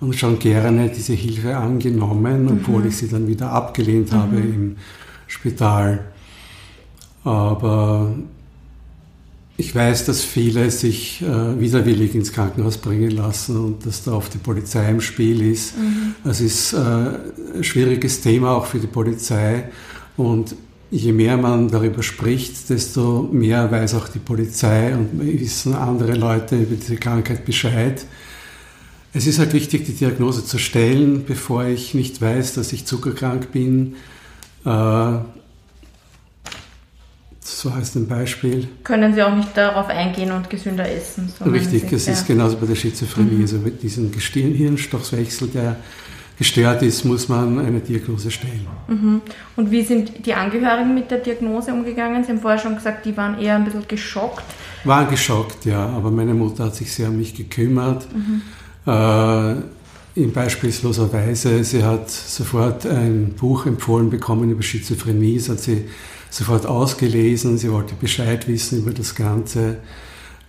und 0.00 0.14
schon 0.14 0.38
gerne 0.38 0.88
diese 0.88 1.14
Hilfe 1.14 1.56
angenommen, 1.56 2.48
obwohl 2.48 2.82
mhm. 2.82 2.88
ich 2.88 2.96
sie 2.96 3.08
dann 3.08 3.28
wieder 3.28 3.50
abgelehnt 3.50 4.12
mhm. 4.12 4.16
habe 4.16 4.36
im 4.36 4.76
Spital. 5.26 6.04
Aber 7.24 8.14
ich 9.56 9.74
weiß, 9.74 10.04
dass 10.04 10.22
viele 10.22 10.70
sich 10.70 11.22
äh, 11.22 11.60
widerwillig 11.60 12.14
ins 12.14 12.32
Krankenhaus 12.32 12.76
bringen 12.76 13.10
lassen 13.10 13.56
und 13.56 13.86
dass 13.86 14.04
da 14.04 14.12
oft 14.12 14.34
die 14.34 14.38
Polizei 14.38 14.90
im 14.90 15.00
Spiel 15.00 15.50
ist. 15.50 15.78
Mhm. 15.78 16.14
Es 16.28 16.40
ist 16.40 16.74
äh, 16.74 16.76
ein 16.76 17.64
schwieriges 17.64 18.20
Thema 18.20 18.50
auch 18.52 18.66
für 18.66 18.78
die 18.78 18.86
Polizei 18.86 19.64
und 20.16 20.54
je 20.90 21.12
mehr 21.12 21.36
man 21.36 21.68
darüber 21.68 22.02
spricht, 22.02 22.68
desto 22.68 23.28
mehr 23.32 23.70
weiß 23.70 23.94
auch 23.94 24.08
die 24.08 24.18
Polizei 24.18 24.94
und 24.94 25.08
wissen 25.20 25.74
andere 25.74 26.14
Leute 26.14 26.56
über 26.56 26.76
diese 26.76 26.96
Krankheit 26.96 27.44
Bescheid. 27.44 28.04
Es 29.16 29.26
ist 29.26 29.38
halt 29.38 29.54
wichtig, 29.54 29.86
die 29.86 29.94
Diagnose 29.94 30.44
zu 30.44 30.58
stellen, 30.58 31.24
bevor 31.24 31.64
ich 31.64 31.94
nicht 31.94 32.20
weiß, 32.20 32.52
dass 32.52 32.74
ich 32.74 32.84
zuckerkrank 32.84 33.50
bin. 33.50 33.96
Äh, 34.66 34.68
so 37.40 37.74
heißt 37.74 37.96
ein 37.96 38.08
Beispiel. 38.08 38.68
Können 38.84 39.14
Sie 39.14 39.22
auch 39.22 39.34
nicht 39.34 39.56
darauf 39.56 39.88
eingehen 39.88 40.32
und 40.32 40.50
gesünder 40.50 40.86
essen? 40.86 41.32
So 41.38 41.46
Richtig, 41.46 41.90
es 41.90 42.08
ist 42.08 42.26
genauso 42.26 42.58
bei 42.58 42.66
der 42.66 42.74
Schizophrenie. 42.74 43.36
Mhm. 43.36 43.40
Also 43.40 43.56
mit 43.56 43.82
diesem 43.82 44.12
Hirnstoffwechsel, 44.12 45.48
der 45.48 45.76
gestört 46.36 46.82
ist, 46.82 47.06
muss 47.06 47.26
man 47.30 47.58
eine 47.58 47.80
Diagnose 47.80 48.30
stellen. 48.30 48.66
Mhm. 48.86 49.22
Und 49.56 49.70
wie 49.70 49.82
sind 49.82 50.26
die 50.26 50.34
Angehörigen 50.34 50.94
mit 50.94 51.10
der 51.10 51.20
Diagnose 51.20 51.72
umgegangen? 51.72 52.22
Sie 52.22 52.32
haben 52.32 52.40
vorher 52.40 52.58
schon 52.58 52.74
gesagt, 52.74 53.06
die 53.06 53.16
waren 53.16 53.38
eher 53.38 53.54
ein 53.54 53.64
bisschen 53.64 53.88
geschockt. 53.88 54.44
Waren 54.84 55.08
geschockt, 55.08 55.64
ja, 55.64 55.86
aber 55.86 56.10
meine 56.10 56.34
Mutter 56.34 56.64
hat 56.64 56.76
sich 56.76 56.92
sehr 56.92 57.08
um 57.08 57.16
mich 57.16 57.34
gekümmert. 57.34 58.06
Mhm 58.12 58.42
äh, 58.86 59.54
in 60.16 60.32
beispielsloser 60.32 61.12
Weise. 61.12 61.62
Sie 61.62 61.84
hat 61.84 62.10
sofort 62.10 62.86
ein 62.86 63.34
Buch 63.38 63.66
empfohlen 63.66 64.10
bekommen 64.10 64.50
über 64.50 64.62
Schizophrenie, 64.62 65.36
das 65.36 65.48
hat 65.48 65.60
sie 65.60 65.88
sofort 66.30 66.66
ausgelesen, 66.66 67.58
sie 67.58 67.70
wollte 67.70 67.94
Bescheid 67.94 68.48
wissen 68.48 68.78
über 68.78 68.92
das 68.92 69.14
Ganze. 69.14 69.78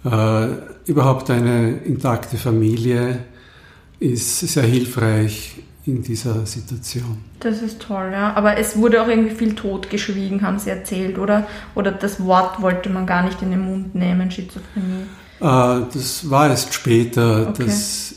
Äh, 0.06 0.47
überhaupt 0.86 1.30
eine 1.30 1.78
intakte 1.80 2.38
Familie 2.38 3.26
ist 4.00 4.39
sehr 4.39 4.63
hilfreich 4.63 5.56
in 5.86 6.04
dieser 6.04 6.45
Situation. 6.45 7.17
Das 7.39 7.62
ist 7.62 7.82
toll, 7.82 8.10
ja. 8.12 8.34
Aber 8.34 8.58
es 8.58 8.78
wurde 8.78 9.02
auch 9.02 9.08
irgendwie 9.08 9.34
viel 9.34 9.56
totgeschwiegen, 9.56 10.41
haben 10.41 10.60
Sie 10.60 10.69
erzählt, 10.69 11.17
oder? 11.17 11.47
Oder 11.76 11.91
das 11.91 12.23
Wort 12.23 12.62
wollte 12.62 12.89
man 12.89 13.06
gar 13.06 13.23
nicht 13.23 13.41
in 13.41 13.52
den 13.52 13.62
Mund 13.62 13.95
nehmen, 13.95 14.30
Schizophrenie? 14.30 15.04
Äh, 15.39 15.86
das 15.93 16.30
war 16.30 16.50
erst 16.50 16.73
später, 16.73 17.50
okay. 17.50 17.65
dass 17.65 18.15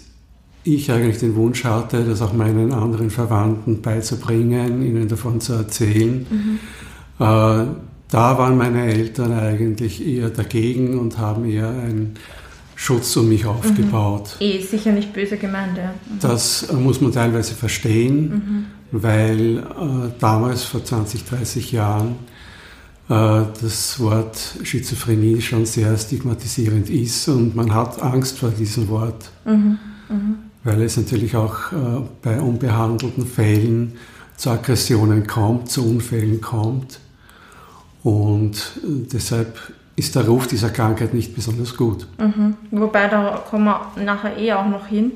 ich 0.64 0.90
eigentlich 0.92 1.18
den 1.18 1.34
Wunsch 1.36 1.64
hatte, 1.64 2.04
das 2.04 2.20
auch 2.20 2.32
meinen 2.32 2.72
anderen 2.72 3.10
Verwandten 3.10 3.80
beizubringen, 3.80 4.82
ihnen 4.82 5.08
davon 5.08 5.40
zu 5.40 5.54
erzählen. 5.54 6.26
Mhm. 6.28 6.58
Äh, 7.18 7.66
da 8.10 8.38
waren 8.38 8.58
meine 8.58 8.92
Eltern 8.92 9.32
eigentlich 9.32 10.04
eher 10.04 10.30
dagegen 10.30 10.98
und 10.98 11.18
haben 11.18 11.44
eher 11.44 11.68
einen 11.68 12.14
Schutz 12.74 13.16
um 13.16 13.28
mich 13.28 13.46
aufgebaut. 13.46 14.36
Mhm. 14.40 14.46
Eh, 14.46 14.60
sicher 14.62 14.92
nicht 14.92 15.12
böse 15.12 15.36
gemeint, 15.36 15.76
ja. 15.76 15.90
Mhm. 15.90 16.18
Das 16.20 16.64
äh, 16.64 16.74
muss 16.74 17.00
man 17.00 17.12
teilweise 17.12 17.54
verstehen, 17.54 18.30
mhm. 18.30 18.66
weil 18.90 19.58
äh, 19.58 20.10
damals, 20.18 20.64
vor 20.64 20.84
20, 20.84 21.24
30 21.24 21.72
Jahren, 21.72 22.16
äh, 23.08 23.42
das 23.60 24.00
Wort 24.00 24.38
Schizophrenie 24.62 25.40
schon 25.40 25.66
sehr 25.66 25.96
stigmatisierend 25.96 26.90
ist 26.90 27.28
und 27.28 27.54
man 27.54 27.74
hat 27.74 28.02
Angst 28.02 28.38
vor 28.38 28.50
diesem 28.50 28.88
Wort. 28.88 29.30
Mhm. 29.44 29.78
Weil 30.62 30.82
es 30.82 30.96
natürlich 30.96 31.36
auch 31.36 31.72
äh, 31.72 31.76
bei 32.22 32.40
unbehandelten 32.40 33.26
Fällen 33.26 33.96
zu 34.36 34.50
Aggressionen 34.50 35.26
kommt, 35.26 35.70
zu 35.70 35.86
Unfällen 35.86 36.40
kommt. 36.40 37.00
Und 38.02 38.56
äh, 38.82 39.06
deshalb 39.12 39.58
ist 39.96 40.16
der 40.16 40.26
Ruf 40.26 40.46
dieser 40.46 40.70
Krankheit 40.70 41.12
nicht 41.12 41.34
besonders 41.34 41.76
gut. 41.76 42.06
Mhm. 42.18 42.56
Wobei, 42.70 43.08
da 43.08 43.42
kommen 43.48 43.66
wir 43.66 44.02
nachher 44.02 44.36
eh 44.38 44.52
auch 44.54 44.66
noch 44.66 44.86
hin, 44.86 45.12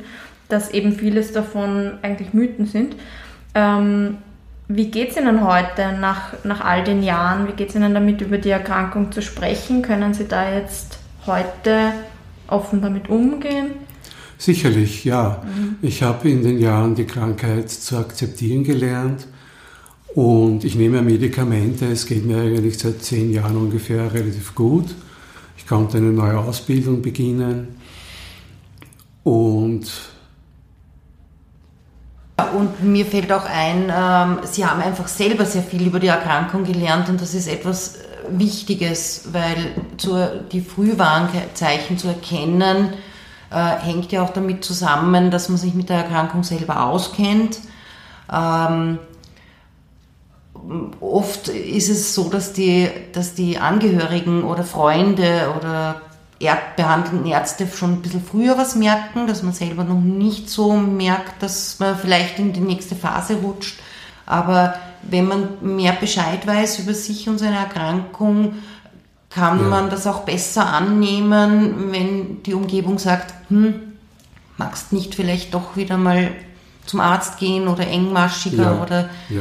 dass 0.49 0.71
eben 0.71 0.93
vieles 0.93 1.33
davon 1.33 1.93
eigentlich 2.03 2.35
Mythen 2.35 2.67
sind. 2.67 2.97
Ähm, 3.55 4.19
wie 4.69 4.91
geht 4.91 5.11
es 5.11 5.17
Ihnen 5.17 5.45
heute 5.45 5.93
nach, 5.93 6.33
nach 6.45 6.63
all 6.63 6.85
den 6.85 7.03
Jahren? 7.03 7.49
Wie 7.49 7.53
geht 7.53 7.71
es 7.71 7.75
Ihnen 7.75 7.95
damit, 7.95 8.21
über 8.21 8.39
die 8.39 8.51
Erkrankung 8.51 9.13
zu 9.13 9.23
sprechen? 9.23 9.83
Können 9.83 10.15
Sie 10.15 10.27
da 10.27 10.53
jetzt 10.53 10.99
heute 11.27 11.93
offen 12.49 12.83
damit 12.83 13.09
umgehen? 13.09 13.73
Sicherlich, 14.39 15.05
ja. 15.05 15.43
Mhm. 15.45 15.77
Ich 15.83 16.03
habe 16.03 16.29
in 16.29 16.43
den 16.43 16.59
Jahren 16.59 16.95
die 16.95 17.05
Krankheit 17.05 17.71
zu 17.71 17.97
akzeptieren 17.97 18.65
gelernt 18.65 19.27
und 20.15 20.65
ich 20.65 20.75
nehme 20.75 21.03
Medikamente. 21.03 21.87
Es 21.87 22.07
geht 22.07 22.25
mir 22.25 22.39
eigentlich 22.39 22.79
seit 22.79 23.03
zehn 23.03 23.33
Jahren 23.33 23.57
ungefähr 23.57 24.13
relativ 24.13 24.55
gut. 24.55 24.95
Ich 25.57 25.67
konnte 25.67 25.97
eine 25.99 26.13
neue 26.13 26.39
Ausbildung 26.39 27.01
beginnen 27.03 27.77
und 29.23 29.91
und 32.57 32.83
mir 32.83 33.07
fällt 33.07 33.33
auch 33.33 33.47
ein, 33.47 33.93
ähm, 33.95 34.39
Sie 34.45 34.65
haben 34.67 34.81
einfach 34.81 35.07
selber 35.07 35.45
sehr 35.45 35.63
viel 35.63 35.87
über 35.87 36.01
die 36.01 36.09
Erkrankung 36.09 36.65
gelernt 36.65 37.09
und 37.09 37.21
das 37.21 37.33
ist 37.35 37.49
etwas 37.49 37.97
äh, 37.97 38.01
Wichtiges, 38.29 39.29
weil 39.33 39.75
die 40.51 40.61
Frühwarnzeichen 40.61 41.97
zu 41.97 42.09
erkennen, 42.09 42.95
hängt 43.59 44.13
ja 44.13 44.23
auch 44.23 44.31
damit 44.31 44.65
zusammen, 44.65 45.31
dass 45.31 45.49
man 45.49 45.59
sich 45.59 45.75
mit 45.75 45.89
der 45.89 45.99
Erkrankung 45.99 46.43
selber 46.43 46.85
auskennt. 46.87 47.59
Ähm, 48.33 48.99
oft 51.01 51.49
ist 51.49 51.89
es 51.89 52.15
so, 52.15 52.29
dass 52.31 52.53
die, 52.53 52.89
dass 53.13 53.35
die 53.35 53.59
Angehörigen 53.59 54.45
oder 54.45 54.65
Freunde 54.65 55.53
oder 55.59 56.01
behandelnden 56.77 57.27
Ärzte 57.27 57.67
schon 57.67 57.93
ein 57.93 58.03
bisschen 58.03 58.23
früher 58.23 58.59
was 58.59 58.75
merken, 58.75 59.27
dass 59.27 59.43
man 59.43 59.53
selber 59.53 59.85
noch 59.85 60.01
nicht 60.01 60.51
so 60.51 60.73
merkt, 60.73 61.43
dass 61.43 61.79
man 61.79 61.97
vielleicht 61.97 62.39
in 62.39 62.53
die 62.53 62.61
nächste 62.61 62.97
Phase 62.97 63.37
rutscht. 63.37 63.81
Aber 64.27 64.75
wenn 65.03 65.27
man 65.27 65.49
mehr 65.61 65.93
Bescheid 65.93 66.47
weiß 66.47 66.81
über 66.81 66.95
sich 66.95 67.29
und 67.29 67.39
seine 67.39 67.57
Erkrankung, 67.57 68.57
kann 69.35 69.59
ja. 69.59 69.69
man 69.69 69.91
das 69.91 70.07
auch 70.07 70.21
besser 70.21 70.73
annehmen, 70.73 71.91
wenn 71.91 72.43
die 72.45 72.55
Umgebung 72.55 72.99
sagt, 72.99 73.35
hm, 73.49 73.75
magst 74.57 74.93
nicht 74.93 75.15
vielleicht 75.17 75.53
doch 75.55 75.77
wieder 75.77 75.99
mal 75.99 76.31
zum 76.87 77.01
Arzt 77.01 77.39
gehen 77.39 77.67
oder 77.67 77.87
engmaschiger 77.87 78.63
ja. 78.63 78.83
oder 78.83 79.11
ja. 79.29 79.41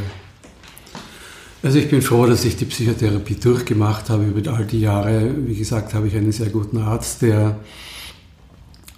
Also 1.62 1.78
ich 1.78 1.90
bin 1.90 2.02
froh, 2.02 2.26
dass 2.26 2.44
ich 2.44 2.58
die 2.58 2.66
Psychotherapie 2.66 3.36
durchgemacht 3.36 4.10
habe 4.10 4.26
über 4.26 4.52
all 4.52 4.66
die 4.66 4.82
Jahre. 4.82 5.32
Wie 5.48 5.56
gesagt, 5.56 5.94
habe 5.94 6.08
ich 6.08 6.16
einen 6.16 6.34
sehr 6.34 6.50
guten 6.50 6.78
Arzt, 6.80 7.22
der 7.22 7.58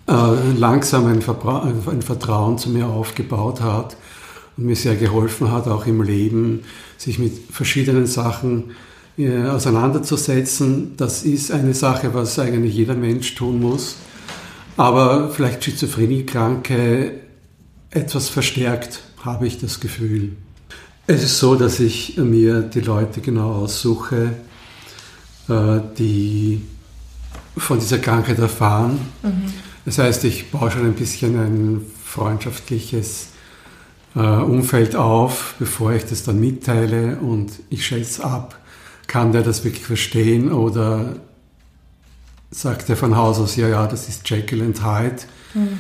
äh, 0.08 0.52
langsam 0.58 1.06
ein, 1.06 1.22
ein, 1.22 2.02
Vertrauen 2.02 2.58
zu 2.58 2.70
mir 2.70 2.88
aufgebaut 2.88 3.62
hat 3.62 3.98
und 4.58 4.66
mir 4.66 4.76
sehr 4.76 4.96
geholfen 4.96 5.52
hat, 5.52 5.68
auch 5.68 5.86
im 5.86 6.02
Leben, 6.02 6.64
sich 6.98 7.20
mit 7.20 7.34
verschiedenen 7.52 8.08
Sachen 8.08 8.72
äh, 8.72 8.74
auseinanderzusetzen. 9.18 10.98
Das 10.98 11.24
ist 11.24 11.52
eine 11.52 11.74
Sache, 11.74 12.14
was 12.14 12.38
eigentlich 12.38 12.76
jeder 12.76 12.96
Mensch 12.96 13.36
tun 13.36 13.62
muss. 13.62 13.96
Aber 14.78 15.30
vielleicht 15.30 15.64
Schizophrenie-Kranke 15.64 17.14
etwas 17.92 18.30
verstärkt, 18.30 19.02
habe 19.24 19.48
ich 19.48 19.60
das 19.60 19.80
Gefühl. 19.80 20.34
Es 21.08 21.24
ist 21.24 21.40
so, 21.40 21.56
dass 21.56 21.80
ich 21.80 22.18
mir 22.18 22.62
die 22.62 22.82
Leute 22.82 23.22
genau 23.22 23.54
aussuche, 23.54 24.34
äh, 25.48 25.80
die 25.98 26.62
von 27.56 27.80
dieser 27.80 28.00
Krankheit 28.00 28.40
erfahren. 28.40 29.00
Mhm. 29.24 29.54
Das 29.86 30.00
heißt, 30.00 30.24
ich 30.26 30.52
baue 30.52 30.72
schon 30.72 30.86
ein 30.86 30.94
bisschen 30.94 31.40
ein 31.40 31.82
freundschaftliches 32.04 33.28
äh, 34.16 34.20
Umfeld 34.20 34.96
auf, 34.96 35.56
bevor 35.60 35.94
ich 35.94 36.06
das 36.06 36.24
dann 36.24 36.40
mitteile 36.40 37.18
und 37.18 37.52
ich 37.70 37.86
schätze 37.86 38.24
ab, 38.24 38.60
kann 39.08 39.32
der 39.32 39.44
das 39.44 39.64
wirklich 39.64 39.86
verstehen 39.86 40.52
oder 40.52 41.16
sagt 42.52 42.90
er 42.90 42.98
von 42.98 43.16
Haus 43.16 43.40
aus, 43.40 43.56
ja, 43.56 43.68
ja, 43.68 43.88
das 43.88 44.08
ist 44.08 44.30
Jekyll 44.30 44.62
and 44.62 44.84
Hyde. 44.84 45.18
Mhm. 45.54 45.80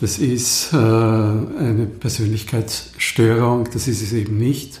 Das 0.00 0.18
ist 0.18 0.72
äh, 0.72 0.76
eine 0.76 1.86
Persönlichkeitsstörung, 1.86 3.68
das 3.72 3.86
ist 3.88 4.02
es 4.02 4.12
eben 4.12 4.38
nicht. 4.38 4.80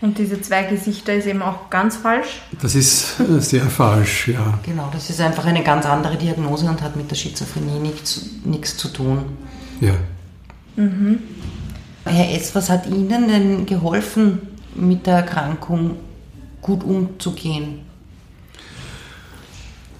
Und 0.00 0.16
diese 0.16 0.40
zwei 0.40 0.64
Gesichter 0.64 1.14
ist 1.14 1.26
eben 1.26 1.42
auch 1.42 1.68
ganz 1.68 1.96
falsch? 1.96 2.40
Das 2.60 2.74
ist 2.74 3.20
äh, 3.20 3.40
sehr 3.40 3.66
falsch, 3.66 4.28
ja. 4.28 4.58
Genau, 4.64 4.88
das 4.92 5.10
ist 5.10 5.20
einfach 5.20 5.44
eine 5.44 5.62
ganz 5.62 5.84
andere 5.84 6.16
Diagnose 6.16 6.66
und 6.66 6.80
hat 6.80 6.96
mit 6.96 7.10
der 7.10 7.16
Schizophrenie 7.16 7.78
nichts, 7.78 8.26
nichts 8.44 8.76
zu 8.76 8.88
tun. 8.88 9.24
Ja. 9.80 9.94
Mhm. 10.76 11.18
Herr 12.04 12.34
S., 12.34 12.54
was 12.54 12.70
hat 12.70 12.86
Ihnen 12.86 13.28
denn 13.28 13.66
geholfen, 13.66 14.38
mit 14.74 15.06
der 15.06 15.16
Erkrankung 15.16 15.96
gut 16.60 16.84
umzugehen? 16.84 17.80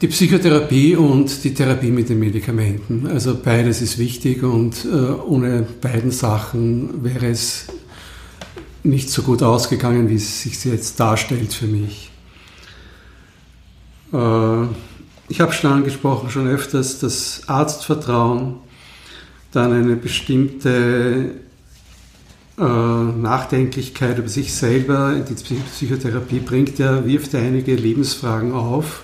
Die 0.01 0.09
Psychotherapie 0.09 0.97
und 0.97 1.45
die 1.45 1.53
Therapie 1.53 1.91
mit 1.91 2.09
den 2.09 2.19
Medikamenten. 2.19 3.07
Also 3.07 3.37
beides 3.37 3.83
ist 3.83 3.99
wichtig 3.99 4.43
und 4.43 4.87
äh, 4.87 4.89
ohne 4.89 5.67
beiden 5.81 6.11
Sachen 6.11 7.05
wäre 7.05 7.27
es 7.27 7.67
nicht 8.83 9.11
so 9.11 9.23
gut 9.23 9.43
ausgegangen, 9.43 10.09
wie 10.09 10.15
es 10.15 10.43
sich 10.43 10.65
jetzt 10.65 10.99
darstellt 10.99 11.53
für 11.53 11.67
mich. 11.67 12.11
Äh, 14.13 14.63
ich 15.29 15.41
habe 15.41 15.53
schon 15.53 15.71
angesprochen, 15.71 16.31
schon 16.31 16.49
öfters, 16.49 16.99
das 16.99 17.43
Arztvertrauen, 17.47 18.57
dann 19.53 19.73
eine 19.73 19.97
bestimmte 19.97 21.33
Nachdenklichkeit 22.65 24.19
über 24.19 24.29
sich 24.29 24.55
selber. 24.55 25.15
Die 25.15 25.35
Psychotherapie 25.35 26.41
bringt 26.41 26.79
ja, 26.79 27.05
wirft 27.07 27.35
einige 27.35 27.75
Lebensfragen 27.75 28.53
auf 28.53 29.03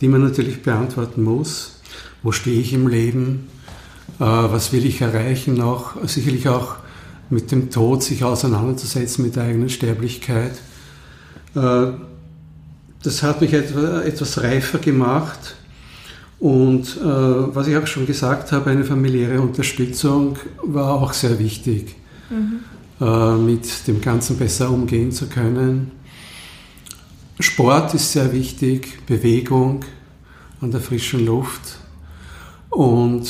die 0.00 0.08
man 0.08 0.22
natürlich 0.22 0.62
beantworten 0.62 1.22
muss. 1.22 1.80
Wo 2.22 2.32
stehe 2.32 2.60
ich 2.60 2.72
im 2.72 2.88
Leben? 2.88 3.48
Äh, 4.18 4.24
was 4.24 4.72
will 4.72 4.84
ich 4.84 5.00
erreichen? 5.00 5.60
Auch 5.60 5.92
sicherlich 6.06 6.48
auch 6.48 6.76
mit 7.30 7.50
dem 7.50 7.70
Tod 7.70 8.02
sich 8.02 8.24
auseinanderzusetzen, 8.24 9.24
mit 9.24 9.36
der 9.36 9.44
eigenen 9.44 9.70
Sterblichkeit. 9.70 10.52
Äh, 11.54 11.86
das 13.02 13.22
hat 13.22 13.40
mich 13.40 13.52
etwas 13.52 14.42
reifer 14.42 14.78
gemacht. 14.78 15.56
Und 16.38 16.98
äh, 16.98 17.04
was 17.04 17.66
ich 17.66 17.76
auch 17.76 17.86
schon 17.86 18.06
gesagt 18.06 18.52
habe, 18.52 18.70
eine 18.70 18.84
familiäre 18.84 19.40
Unterstützung 19.40 20.36
war 20.62 20.92
auch 20.92 21.12
sehr 21.12 21.38
wichtig, 21.38 21.96
mhm. 22.30 23.44
mit 23.44 23.86
dem 23.86 24.00
Ganzen 24.00 24.36
besser 24.36 24.70
umgehen 24.70 25.12
zu 25.12 25.26
können. 25.26 25.90
Sport 27.40 27.94
ist 27.94 28.12
sehr 28.12 28.32
wichtig, 28.32 29.04
Bewegung 29.06 29.84
an 30.60 30.70
der 30.70 30.80
frischen 30.80 31.26
Luft. 31.26 31.78
Und 32.70 33.28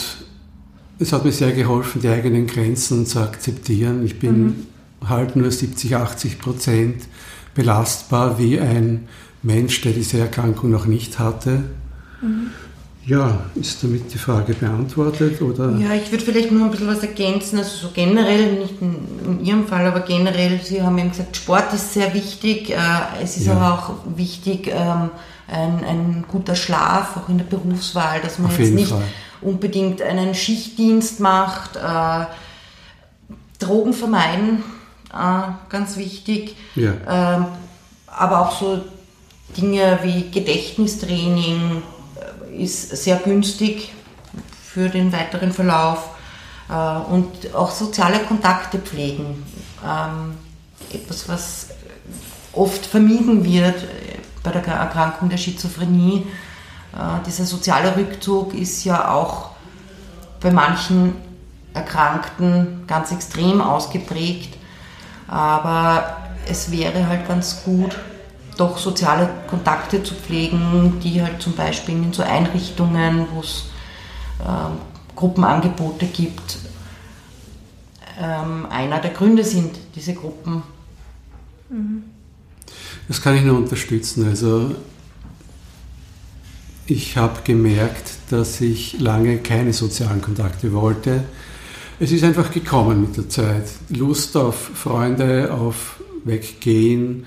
es 0.99 1.13
hat 1.13 1.25
mir 1.25 1.33
sehr 1.33 1.53
geholfen, 1.53 2.01
die 2.01 2.09
eigenen 2.09 2.47
Grenzen 2.47 3.07
zu 3.07 3.21
akzeptieren. 3.21 4.05
Ich 4.05 4.19
bin 4.19 4.43
mhm. 4.43 4.67
halt 5.07 5.37
nur 5.37 5.51
70, 5.51 5.97
80 5.97 6.39
Prozent 6.39 7.05
belastbar 7.55 8.39
wie 8.39 8.61
ein 8.61 9.09
Mensch, 9.43 9.81
der 9.83 9.93
diese 9.93 10.19
Erkrankung 10.19 10.71
noch 10.71 10.87
nicht 10.87 11.19
hatte. 11.19 11.65
Mhm. 12.21 12.49
Ja, 13.07 13.39
ist 13.55 13.83
damit 13.83 14.13
die 14.13 14.19
Frage 14.19 14.55
beantwortet? 14.55 15.41
Oder? 15.43 15.73
Ja, 15.77 15.93
ich 15.93 16.11
würde 16.11 16.25
vielleicht 16.25 16.51
nur 16.51 16.65
ein 16.65 16.71
bisschen 16.71 16.89
was 16.89 17.03
ergänzen, 17.03 17.59
also 17.59 17.89
so 17.89 17.91
generell, 17.93 18.53
nicht 18.53 18.81
in, 18.81 18.97
in 19.27 19.45
Ihrem 19.45 19.67
Fall, 19.67 19.87
aber 19.87 20.01
generell, 20.01 20.59
Sie 20.63 20.83
haben 20.83 20.97
eben 20.97 21.11
gesagt, 21.11 21.37
Sport 21.37 21.73
ist 21.75 21.93
sehr 21.93 22.15
wichtig, 22.15 22.71
äh, 22.71 22.77
es 23.23 23.37
ist 23.37 23.47
ja. 23.47 23.53
aber 23.53 23.75
auch 23.75 24.17
wichtig, 24.17 24.69
ähm, 24.69 25.11
ein, 25.47 25.85
ein, 25.85 26.25
guter 26.27 26.55
Schlaf, 26.55 27.19
auch 27.19 27.29
in 27.29 27.37
der 27.37 27.45
Berufswahl, 27.45 28.23
dass 28.23 28.39
man 28.39 28.51
Auf 28.51 28.59
jetzt 28.59 28.73
nicht 28.73 28.89
Fall. 28.89 29.03
unbedingt 29.43 30.01
einen 30.01 30.35
Schichtdienst 30.35 31.21
macht, 31.21 31.77
äh, 31.77 32.25
Drogen 33.59 33.93
vermeiden, 33.93 34.65
äh, 35.13 35.43
ganz 35.69 35.99
wichtig, 35.99 36.57
ja. 36.75 36.93
Ähm, 37.07 37.47
aber 38.07 38.41
auch 38.41 38.59
so 38.59 38.81
Dinge 39.57 39.99
wie 40.03 40.31
Gedächtnistraining, 40.31 41.83
ist 42.59 42.97
sehr 42.97 43.17
günstig 43.17 43.93
für 44.65 44.89
den 44.89 45.13
weiteren 45.13 45.53
Verlauf 45.53 46.11
äh, 46.69 47.13
und 47.13 47.55
auch 47.55 47.71
soziale 47.71 48.21
Kontakte 48.21 48.79
pflegen. 48.79 49.45
Ähm, 49.85 50.35
etwas, 50.93 51.29
was 51.29 51.69
oft 52.53 52.87
vermieden 52.87 53.45
wird 53.45 53.83
äh, 53.83 54.19
bei 54.43 54.51
der 54.51 54.65
Erkrankung 54.67 55.29
der 55.29 55.37
Schizophrenie. 55.37 56.27
Äh, 56.93 57.25
dieser 57.27 57.45
soziale 57.45 57.97
Rückzug 57.97 58.55
ist 58.55 58.85
ja 58.85 59.13
auch 59.13 59.51
bei 60.41 60.51
manchen 60.51 61.15
Erkrankten 61.73 62.85
ganz 62.87 63.11
extrem 63.11 63.61
ausgeprägt, 63.61 64.57
aber 65.27 66.17
es 66.47 66.71
wäre 66.71 67.09
halt 67.09 67.27
ganz 67.27 67.65
gut, 67.65 67.97
doch 68.57 68.79
soziale 68.79 69.29
Kontakte 69.49 70.03
zu 70.03 70.15
pflegen, 70.15 71.01
die 71.03 71.23
halt 71.23 71.41
zum 71.43 71.55
Beispiel 71.55 71.95
in 71.95 72.13
so 72.13 72.23
Einrichtungen, 72.23 73.27
wo 73.33 73.41
es 73.41 73.65
ähm, 74.41 74.79
Gruppenangebote 75.17 76.07
gibt, 76.07 76.59
ähm, 78.21 78.67
einer 78.71 79.01
der 79.01 79.11
Gründe 79.11 79.45
sind, 79.45 79.77
diese 79.95 80.15
Gruppen. 80.15 80.63
Das 83.09 83.21
kann 83.21 83.37
ich 83.37 83.43
nur 83.43 83.57
unterstützen. 83.57 84.27
Also 84.29 84.75
ich 86.87 87.17
habe 87.17 87.41
gemerkt, 87.45 88.13
dass 88.31 88.61
ich 88.61 89.01
lange 89.01 89.39
keine 89.39 89.73
sozialen 89.73 90.21
Kontakte 90.21 90.73
wollte. 90.73 91.25
Es 92.01 92.13
ist 92.13 92.25
einfach 92.25 92.51
gekommen 92.53 93.03
mit 93.03 93.17
der 93.17 93.29
Zeit. 93.29 93.69
Lust 93.89 94.37
auf 94.37 94.57
Freunde, 94.75 95.53
auf 95.53 96.01
Weggehen, 96.25 97.27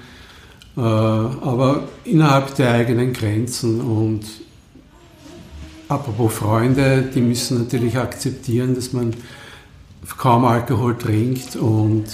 aber 0.81 1.83
innerhalb 2.03 2.55
der 2.55 2.71
eigenen 2.71 3.13
Grenzen. 3.13 3.81
Und 3.81 4.21
apropos 5.87 6.33
Freunde, 6.33 7.09
die 7.13 7.21
müssen 7.21 7.59
natürlich 7.59 7.97
akzeptieren, 7.97 8.75
dass 8.75 8.93
man 8.93 9.13
kaum 10.17 10.45
Alkohol 10.45 10.97
trinkt 10.97 11.55
und 11.55 12.05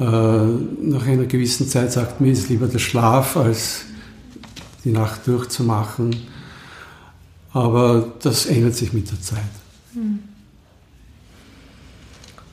äh, 0.00 0.04
nach 0.04 1.06
einer 1.06 1.24
gewissen 1.24 1.68
Zeit 1.68 1.92
sagt 1.92 2.20
mir, 2.20 2.32
ist 2.32 2.48
lieber 2.48 2.66
der 2.66 2.78
Schlaf, 2.78 3.36
als 3.36 3.84
die 4.84 4.90
Nacht 4.90 5.26
durchzumachen. 5.26 6.14
Aber 7.52 8.08
das 8.20 8.46
ändert 8.46 8.74
sich 8.74 8.92
mit 8.92 9.10
der 9.10 9.20
Zeit. 9.20 9.40
Hm. 9.94 10.18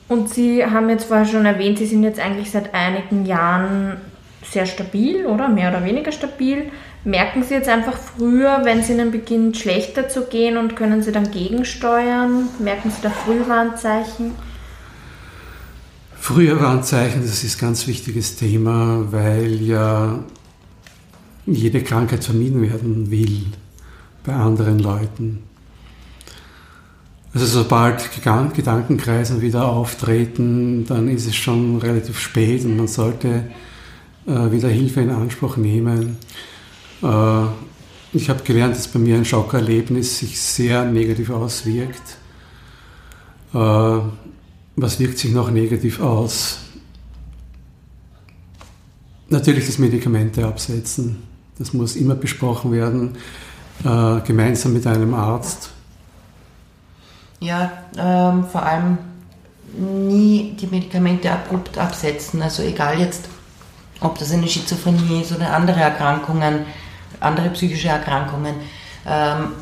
Und 0.08 0.30
Sie 0.30 0.64
haben 0.64 0.88
jetzt 0.88 1.04
vorher 1.04 1.26
schon 1.26 1.44
erwähnt, 1.44 1.78
Sie 1.78 1.86
sind 1.86 2.04
jetzt 2.04 2.20
eigentlich 2.20 2.50
seit 2.50 2.72
einigen 2.74 3.26
Jahren 3.26 3.96
sehr 4.44 4.66
stabil, 4.66 5.26
oder? 5.26 5.48
Mehr 5.48 5.70
oder 5.70 5.84
weniger 5.84 6.12
stabil. 6.12 6.70
Merken 7.04 7.42
Sie 7.42 7.54
jetzt 7.54 7.68
einfach 7.68 7.96
früher, 7.96 8.60
wenn 8.64 8.80
es 8.80 8.90
Ihnen 8.90 9.10
beginnt 9.10 9.56
schlechter 9.56 10.08
zu 10.08 10.26
gehen 10.26 10.56
und 10.56 10.76
können 10.76 11.02
Sie 11.02 11.12
dann 11.12 11.30
gegensteuern? 11.30 12.48
Merken 12.58 12.90
Sie 12.90 13.02
da 13.02 13.10
Frühwarnzeichen? 13.10 14.32
Frühwarnzeichen, 16.16 17.22
das 17.22 17.42
ist 17.42 17.56
ein 17.56 17.66
ganz 17.66 17.86
wichtiges 17.88 18.36
Thema, 18.36 19.06
weil 19.10 19.60
ja 19.60 20.20
jede 21.46 21.82
Krankheit 21.82 22.22
vermieden 22.22 22.62
werden 22.62 23.10
will 23.10 23.46
bei 24.24 24.32
anderen 24.32 24.78
Leuten. 24.78 25.42
Also 27.34 27.46
sobald 27.46 28.10
Gedankenkreisen 28.54 29.40
wieder 29.40 29.66
auftreten, 29.66 30.84
dann 30.86 31.08
ist 31.08 31.26
es 31.26 31.34
schon 31.34 31.78
relativ 31.78 32.20
spät 32.20 32.64
und 32.64 32.76
man 32.76 32.88
sollte 32.88 33.44
wieder 34.24 34.68
Hilfe 34.68 35.00
in 35.00 35.10
Anspruch 35.10 35.56
nehmen. 35.56 36.16
Äh, 37.02 37.44
ich 38.12 38.28
habe 38.28 38.42
gelernt, 38.42 38.76
dass 38.76 38.88
bei 38.88 38.98
mir 38.98 39.16
ein 39.16 39.24
Schockerlebnis 39.24 40.18
sich 40.18 40.40
sehr 40.40 40.84
negativ 40.84 41.30
auswirkt. 41.30 42.18
Äh, 43.54 43.98
was 44.76 45.00
wirkt 45.00 45.18
sich 45.18 45.32
noch 45.32 45.50
negativ 45.50 46.00
aus? 46.00 46.58
Natürlich 49.28 49.66
das 49.66 49.78
Medikamente 49.78 50.46
absetzen. 50.46 51.22
Das 51.58 51.72
muss 51.72 51.96
immer 51.96 52.14
besprochen 52.14 52.72
werden, 52.72 53.16
äh, 53.84 54.20
gemeinsam 54.26 54.72
mit 54.72 54.86
einem 54.86 55.14
Arzt. 55.14 55.70
Ja, 57.40 57.72
ähm, 57.96 58.44
vor 58.44 58.62
allem 58.62 58.98
nie 59.78 60.54
die 60.60 60.66
Medikamente 60.66 61.30
abrupt 61.30 61.78
absetzen. 61.78 62.42
Also 62.42 62.62
egal 62.62 63.00
jetzt, 63.00 63.28
ob 64.04 64.18
das 64.18 64.32
eine 64.32 64.48
Schizophrenie 64.48 65.22
ist 65.22 65.32
oder 65.32 65.54
andere 65.54 65.80
Erkrankungen, 65.80 66.66
andere 67.20 67.50
psychische 67.50 67.88
Erkrankungen. 67.88 68.54
Ähm, 69.06 69.52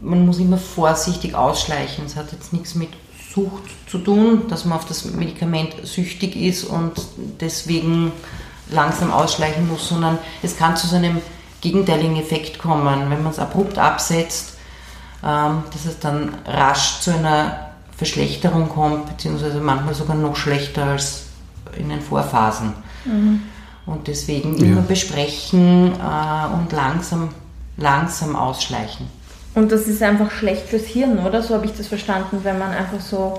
man 0.00 0.26
muss 0.26 0.38
immer 0.38 0.58
vorsichtig 0.58 1.34
ausschleichen. 1.34 2.06
Es 2.06 2.16
hat 2.16 2.32
jetzt 2.32 2.52
nichts 2.52 2.74
mit 2.74 2.90
Sucht 3.34 3.64
zu 3.90 3.98
tun, 3.98 4.48
dass 4.48 4.64
man 4.64 4.78
auf 4.78 4.84
das 4.84 5.04
Medikament 5.04 5.74
süchtig 5.82 6.36
ist 6.36 6.64
und 6.64 6.92
deswegen 7.40 8.12
langsam 8.70 9.12
ausschleichen 9.12 9.68
muss, 9.68 9.88
sondern 9.88 10.18
es 10.42 10.56
kann 10.56 10.76
zu 10.76 10.86
so 10.86 10.96
einem 10.96 11.20
gegenteiligen 11.60 12.16
Effekt 12.16 12.58
kommen, 12.58 13.10
wenn 13.10 13.22
man 13.22 13.32
es 13.32 13.38
abrupt 13.38 13.78
absetzt, 13.78 14.56
ähm, 15.24 15.62
dass 15.72 15.84
es 15.84 15.98
dann 15.98 16.34
rasch 16.46 17.00
zu 17.00 17.12
einer 17.12 17.70
Verschlechterung 17.96 18.68
kommt, 18.68 19.06
beziehungsweise 19.08 19.60
manchmal 19.60 19.94
sogar 19.94 20.16
noch 20.16 20.36
schlechter 20.36 20.84
als 20.84 21.24
in 21.76 21.88
den 21.88 22.00
Vorphasen. 22.00 22.72
Mhm. 23.04 23.42
Und 23.88 24.06
deswegen 24.06 24.58
immer 24.58 24.80
ja. 24.80 24.86
besprechen 24.86 25.92
äh, 25.92 26.54
und 26.54 26.70
langsam, 26.72 27.30
langsam 27.78 28.36
ausschleichen. 28.36 29.06
Und 29.54 29.72
das 29.72 29.86
ist 29.86 30.02
einfach 30.02 30.30
schlecht 30.30 30.66
fürs 30.66 30.84
Hirn, 30.84 31.18
oder? 31.18 31.42
So 31.42 31.54
habe 31.54 31.64
ich 31.64 31.72
das 31.72 31.88
verstanden, 31.88 32.40
wenn 32.42 32.58
man 32.58 32.70
einfach 32.70 33.00
so, 33.00 33.38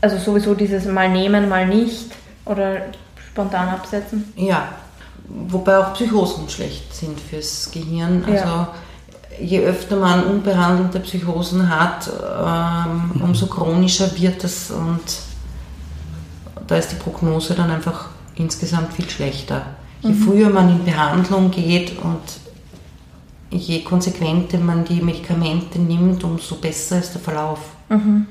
also 0.00 0.16
sowieso 0.16 0.54
dieses 0.54 0.84
mal 0.86 1.08
nehmen, 1.08 1.48
mal 1.48 1.66
nicht 1.66 2.12
oder 2.44 2.82
spontan 3.28 3.68
absetzen. 3.68 4.32
Ja, 4.36 4.68
wobei 5.26 5.78
auch 5.78 5.92
Psychosen 5.94 6.48
schlecht 6.48 6.94
sind 6.94 7.18
fürs 7.20 7.70
Gehirn. 7.72 8.24
Also 8.24 8.44
ja. 8.44 8.74
je 9.40 9.60
öfter 9.64 9.96
man 9.96 10.24
unbehandelte 10.24 11.00
Psychosen 11.00 11.68
hat, 11.68 12.08
ähm, 12.08 13.20
umso 13.24 13.46
chronischer 13.46 14.16
wird 14.16 14.44
es 14.44 14.70
und 14.70 15.02
da 16.68 16.76
ist 16.76 16.92
die 16.92 16.96
Prognose 16.96 17.54
dann 17.54 17.70
einfach 17.70 18.10
insgesamt 18.36 18.94
viel 18.94 19.10
schlechter. 19.10 19.66
Je 20.02 20.10
mhm. 20.10 20.22
früher 20.22 20.50
man 20.50 20.70
in 20.70 20.84
Behandlung 20.84 21.50
geht 21.50 21.98
und 21.98 22.20
je 23.50 23.82
konsequenter 23.82 24.58
man 24.58 24.84
die 24.84 25.00
Medikamente 25.00 25.78
nimmt, 25.78 26.22
umso 26.24 26.56
besser 26.56 26.98
ist 26.98 27.14
der 27.14 27.20
Verlauf. 27.20 27.60
Mhm. 27.88 28.26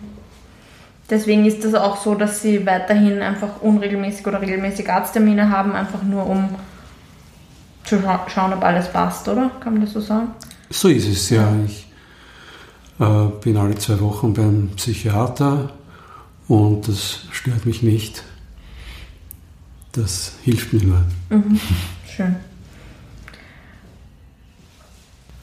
Deswegen 1.09 1.45
ist 1.45 1.63
das 1.63 1.73
auch 1.73 1.97
so, 1.97 2.15
dass 2.15 2.41
sie 2.41 2.65
weiterhin 2.65 3.21
einfach 3.21 3.61
unregelmäßig 3.61 4.27
oder 4.27 4.41
regelmäßig 4.41 4.89
Arzttermine 4.89 5.49
haben, 5.49 5.73
einfach 5.73 6.03
nur 6.03 6.27
um 6.27 6.49
zu 7.85 8.01
scha 8.01 8.25
schauen, 8.27 8.53
ob 8.53 8.63
alles 8.63 8.91
passt, 8.91 9.27
oder? 9.29 9.49
Kann 9.61 9.73
man 9.73 9.83
das 9.83 9.93
so 9.93 10.01
sagen? 10.01 10.29
So 10.69 10.89
ist 10.89 11.07
es, 11.07 11.29
ja. 11.29 11.49
Ich 11.65 11.87
äh, 12.99 13.27
bin 13.41 13.55
alle 13.55 13.75
zwei 13.75 13.99
Wochen 14.01 14.33
beim 14.33 14.71
Psychiater 14.75 15.69
und 16.49 16.87
das 16.89 17.19
stört 17.31 17.65
mich 17.65 17.83
nicht. 17.83 18.23
Das 19.97 20.33
hilft 20.43 20.73
mir 20.73 20.83
nur. 20.83 21.03
Mhm. 21.29 21.59
Schön. 22.07 22.35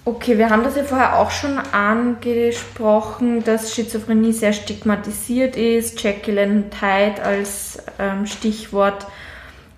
Okay, 0.04 0.38
wir 0.38 0.50
haben 0.50 0.62
das 0.62 0.76
ja 0.76 0.84
vorher 0.84 1.18
auch 1.18 1.30
schon 1.30 1.58
angesprochen, 1.58 3.42
dass 3.42 3.74
Schizophrenie 3.74 4.32
sehr 4.32 4.52
stigmatisiert 4.52 5.56
ist. 5.56 6.00
Jekyll 6.00 6.38
and 6.38 6.80
Hyde 6.80 7.22
als 7.22 7.78
ähm, 7.98 8.26
Stichwort. 8.26 9.06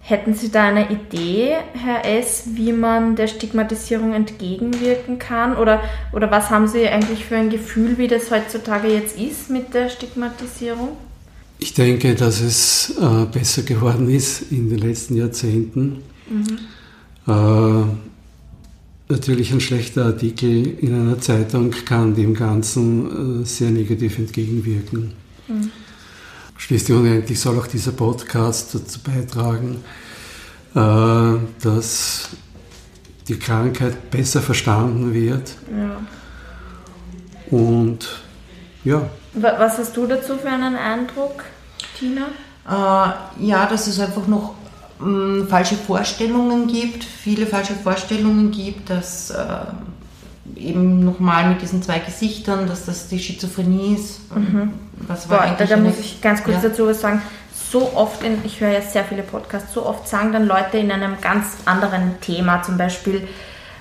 Hätten 0.03 0.35
Sie 0.35 0.51
da 0.51 0.65
eine 0.65 0.91
Idee, 0.91 1.57
Herr 1.73 2.05
S., 2.05 2.45
wie 2.55 2.73
man 2.73 3.17
der 3.17 3.29
Stigmatisierung 3.29 4.13
entgegenwirken 4.13 5.19
kann? 5.19 5.57
Oder, 5.57 5.81
oder 6.13 6.31
was 6.31 6.51
haben 6.51 6.69
Sie 6.69 6.87
eigentlich 6.87 7.25
für 7.25 7.37
ein 7.37 7.51
Gefühl, 7.51 7.97
wie 7.97 8.09
das 8.09 8.31
heutzutage 8.31 8.89
jetzt 8.89 9.19
ist 9.19 9.49
mit 9.49 9.75
der 9.75 9.89
Stigmatisierung? 9.89 10.97
Ich 11.59 11.73
denke, 11.73 12.15
dass 12.15 12.41
es 12.41 12.95
äh, 13.01 13.25
besser 13.27 13.63
geworden 13.63 14.11
ist 14.11 14.53
in 14.53 14.69
den 14.69 14.79
letzten 14.79 15.17
Jahrzehnten. 15.17 16.03
Mhm. 16.29 16.59
Äh, 17.27 17.85
natürlich 19.09 19.53
ein 19.53 19.61
schlechter 19.61 20.07
Artikel 20.07 20.67
in 20.67 20.95
einer 20.95 21.19
Zeitung 21.19 21.71
kann 21.71 22.15
dem 22.15 22.35
Ganzen 22.35 23.43
äh, 23.43 23.45
sehr 23.47 23.71
negativ 23.71 24.19
entgegenwirken. 24.19 25.13
Mhm. 25.49 25.71
Schließlich 26.59 26.97
und 26.97 27.07
endlich 27.07 27.41
soll 27.41 27.59
auch 27.59 27.67
dieser 27.67 27.93
Podcast 27.93 28.75
dazu 28.75 29.01
beitragen, 29.01 29.77
äh, 30.75 31.39
dass 31.63 32.31
die 33.29 33.39
Krankheit 33.39 34.11
besser 34.11 34.43
verstanden 34.43 35.15
wird. 35.15 35.55
Ja. 35.71 36.01
Und 37.51 38.09
ja. 38.85 39.09
Was 39.37 39.79
hast 39.79 39.97
du 39.97 40.07
dazu 40.07 40.37
für 40.37 40.49
einen 40.49 40.77
Eindruck, 40.77 41.45
Tina? 41.99 42.27
Äh, 42.69 43.45
ja, 43.45 43.67
dass 43.67 43.87
es 43.87 44.01
einfach 44.01 44.27
noch 44.27 44.55
mh, 44.99 45.07
mm, 45.09 45.49
falsche 45.49 45.77
Vorstellungen 45.77 46.67
gibt, 46.67 47.05
viele 47.05 47.47
falsche 47.47 47.75
Vorstellungen 47.75 48.51
gibt, 48.51 48.89
dass 48.89 49.31
äh, 49.31 49.45
eben 50.57 51.05
nochmal 51.05 51.49
mit 51.49 51.61
diesen 51.61 51.83
zwei 51.83 51.99
Gesichtern, 51.99 52.67
dass 52.67 52.87
das 52.87 53.09
die 53.09 53.19
Schizophrenie 53.19 53.95
ist. 53.97 54.35
Mhm. 54.35 54.73
Was 55.07 55.29
war 55.29 55.47
Boah, 55.47 55.57
da, 55.59 55.65
da 55.65 55.77
muss 55.77 55.99
ich 55.99 56.21
ganz 56.21 56.43
kurz 56.43 56.63
ja. 56.63 56.71
dazu 56.71 56.87
was 56.87 57.01
sagen. 57.01 57.21
So 57.71 57.93
oft, 57.95 58.23
in, 58.23 58.39
ich 58.45 58.61
höre 58.61 58.71
ja 58.71 58.81
sehr 58.81 59.05
viele 59.05 59.23
Podcasts, 59.23 59.75
so 59.75 59.85
oft 59.85 60.09
sagen 60.09 60.33
dann 60.33 60.47
Leute 60.47 60.79
in 60.79 60.91
einem 60.91 61.21
ganz 61.21 61.57
anderen 61.67 62.21
Thema, 62.21 62.63
zum 62.63 62.79
Beispiel, 62.79 63.27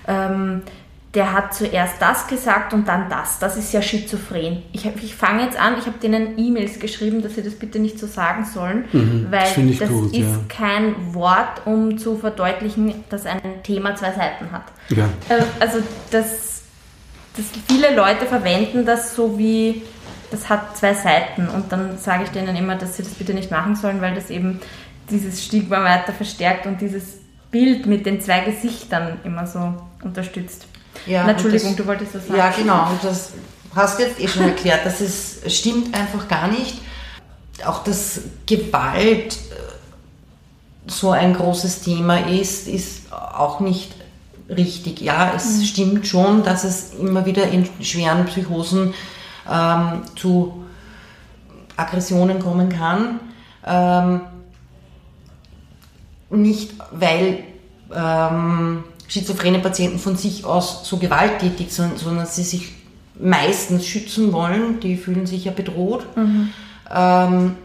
ähm, 0.08 0.64
der 1.16 1.32
hat 1.32 1.54
zuerst 1.54 1.96
das 2.02 2.28
gesagt 2.28 2.74
und 2.74 2.88
dann 2.88 3.10
das. 3.10 3.40
Das 3.40 3.56
ist 3.56 3.72
ja 3.72 3.82
schizophren. 3.82 4.64
Ich, 4.74 4.86
ich 4.86 5.16
fange 5.16 5.44
jetzt 5.44 5.58
an, 5.58 5.76
ich 5.80 5.86
habe 5.86 5.98
denen 5.98 6.38
E-Mails 6.38 6.80
geschrieben, 6.80 7.22
dass 7.22 7.36
sie 7.36 7.44
das 7.44 7.54
bitte 7.54 7.80
nicht 7.80 7.98
so 7.98 8.06
sagen 8.06 8.46
sollen, 8.46 8.86
mhm, 8.92 9.28
weil 9.30 9.44
das, 9.44 9.80
das 9.80 9.90
gut, 9.90 10.14
ist 10.14 10.20
ja. 10.20 10.40
kein 10.50 11.14
Wort, 11.14 11.66
um 11.66 11.98
zu 11.98 12.18
verdeutlichen, 12.18 12.94
dass 13.10 13.26
ein 13.26 13.40
Thema 13.64 13.96
zwei 13.96 14.12
Seiten 14.12 14.52
hat. 14.52 14.66
Ja. 14.90 15.06
Äh, 15.30 15.42
also 15.60 15.80
das, 16.12 16.64
das, 17.38 17.46
viele 17.68 17.96
Leute 17.96 18.26
verwenden 18.26 18.86
das 18.86 19.16
so 19.16 19.38
wie, 19.40 19.84
das 20.32 20.50
hat 20.50 20.76
zwei 20.76 20.94
Seiten 20.94 21.48
und 21.48 21.72
dann 21.72 21.98
sage 21.98 22.24
ich 22.26 22.30
denen 22.30 22.56
immer, 22.58 22.76
dass 22.76 22.98
sie 22.98 23.04
das 23.04 23.14
bitte 23.14 23.34
nicht 23.34 23.52
machen 23.52 23.76
sollen, 23.78 24.02
weil 24.02 24.16
das 24.16 24.30
eben 24.30 24.60
dieses 25.10 25.46
Stigma 25.46 25.82
weiter 25.84 26.12
verstärkt 26.12 26.66
und 26.66 26.82
dieses 26.82 27.20
Bild 27.52 27.86
mit 27.86 28.06
den 28.06 28.20
zwei 28.20 28.42
Gesichtern 28.42 29.20
immer 29.24 29.48
so 29.48 29.76
unterstützt. 30.04 30.68
Ja, 31.06 31.28
Entschuldigung, 31.28 31.76
das, 31.76 31.78
du 31.78 31.88
wolltest 31.88 32.16
das 32.16 32.28
sagen. 32.28 32.38
Ja, 32.38 32.50
genau. 32.52 32.90
Und 32.90 33.04
das 33.04 33.32
hast 33.76 34.00
du 34.00 34.04
jetzt 34.04 34.20
eh 34.20 34.28
schon 34.28 34.44
erklärt. 34.44 34.86
Das 34.86 35.02
ist, 35.02 35.52
stimmt 35.52 35.94
einfach 35.96 36.28
gar 36.28 36.48
nicht. 36.48 36.82
Auch 37.66 37.84
dass 37.84 38.22
Gewalt 38.46 39.34
äh, 39.34 40.90
so 40.90 41.12
ein 41.12 41.34
großes 41.34 41.82
Thema 41.82 42.28
ist, 42.28 42.68
ist 42.68 43.12
auch 43.12 43.60
nicht 43.60 43.94
richtig. 44.50 45.02
Ja, 45.02 45.34
es 45.36 45.58
mhm. 45.58 45.64
stimmt 45.64 46.08
schon, 46.08 46.44
dass 46.44 46.64
es 46.64 46.94
immer 46.94 47.26
wieder 47.26 47.48
in 47.48 47.68
schweren 47.82 48.26
Psychosen 48.26 48.94
ähm, 49.52 50.04
zu 50.16 50.66
Aggressionen 51.78 52.40
kommen 52.40 52.70
kann. 52.70 53.20
Ähm, 53.66 54.22
nicht, 56.30 56.74
weil 56.92 57.44
ähm, 57.94 58.84
schizophrene 59.08 59.60
Patienten 59.60 60.00
von 60.00 60.16
sich 60.16 60.46
aus 60.46 60.88
so 60.88 60.98
gewalttätig 60.98 61.72
sind, 61.72 61.98
sondern 62.00 62.26
sie 62.26 62.44
sich 62.44 62.74
meistens 63.20 63.86
schützen 63.86 64.34
wollen. 64.34 64.80
Die 64.80 64.98
fühlen 64.98 65.26
sich 65.26 65.46
ja 65.46 65.52
bedroht. 65.52 66.06
Mhm. 66.16 66.50
Ähm, 66.94 67.56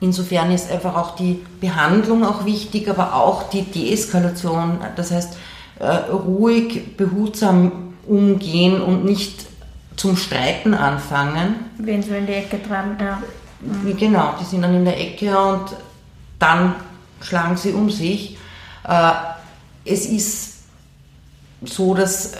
insofern 0.00 0.50
ist 0.50 0.70
einfach 0.70 0.96
auch 0.96 1.16
die 1.16 1.40
Behandlung 1.60 2.24
auch 2.24 2.44
wichtig, 2.44 2.88
aber 2.88 3.14
auch 3.14 3.50
die 3.50 3.62
Deeskalation. 3.62 4.78
Das 4.96 5.10
heißt, 5.10 5.36
äh, 5.78 5.86
ruhig, 5.86 6.96
behutsam 6.96 7.94
umgehen 8.06 8.80
und 8.80 9.04
nicht 9.04 9.46
zum 9.96 10.16
Streiten 10.16 10.74
anfangen. 10.74 11.56
Wen 11.78 12.02
so 12.02 12.14
in 12.14 12.26
die 12.26 12.34
Ecke 12.34 12.62
treiben, 12.62 12.96
ja. 13.00 13.22
Mhm. 13.60 13.96
Genau, 13.96 14.34
die 14.40 14.44
sind 14.44 14.62
dann 14.62 14.74
in 14.74 14.84
der 14.84 14.98
Ecke 15.00 15.36
und 15.36 15.76
dann 16.38 16.74
schlagen 17.20 17.56
sie 17.56 17.72
um 17.72 17.90
sich. 17.90 18.38
Äh, 18.84 19.10
es 19.88 20.06
ist 20.06 20.54
so, 21.64 21.94
dass 21.94 22.32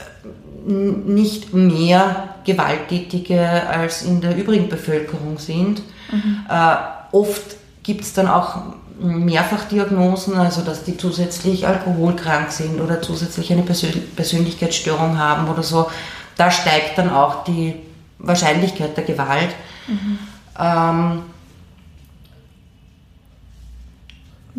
nicht 0.66 1.54
mehr 1.54 2.34
Gewalttätige 2.44 3.66
als 3.68 4.02
in 4.02 4.20
der 4.20 4.36
übrigen 4.36 4.68
Bevölkerung 4.68 5.38
sind. 5.38 5.82
Mhm. 6.12 6.46
Äh, 6.48 6.76
oft 7.12 7.56
gibt 7.82 8.02
es 8.02 8.12
dann 8.12 8.28
auch 8.28 8.62
Mehrfachdiagnosen, 9.00 10.34
also 10.36 10.62
dass 10.62 10.84
die 10.84 10.96
zusätzlich 10.96 11.66
alkoholkrank 11.66 12.50
sind 12.50 12.80
oder 12.80 13.00
zusätzlich 13.00 13.52
eine 13.52 13.62
Persön 13.62 14.02
Persönlichkeitsstörung 14.14 15.18
haben 15.18 15.48
oder 15.48 15.62
so. 15.62 15.88
Da 16.36 16.50
steigt 16.50 16.98
dann 16.98 17.10
auch 17.10 17.44
die 17.44 17.74
Wahrscheinlichkeit 18.18 18.96
der 18.96 19.04
Gewalt. 19.04 19.54
Mhm. 19.86 20.18
Ähm, 20.58 21.22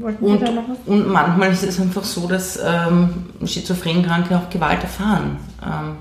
und, 0.01 0.43
und, 0.85 1.07
manchmal 1.07 1.51
ist 1.51 1.63
es 1.63 1.79
einfach 1.79 2.03
so, 2.03 2.27
dass 2.27 2.59
ähm, 2.63 3.25
Schizophrenkranke 3.45 4.38
auch 4.38 4.49
Gewalt 4.49 4.83
erfahren. 4.83 5.38
Ähm, 5.62 5.97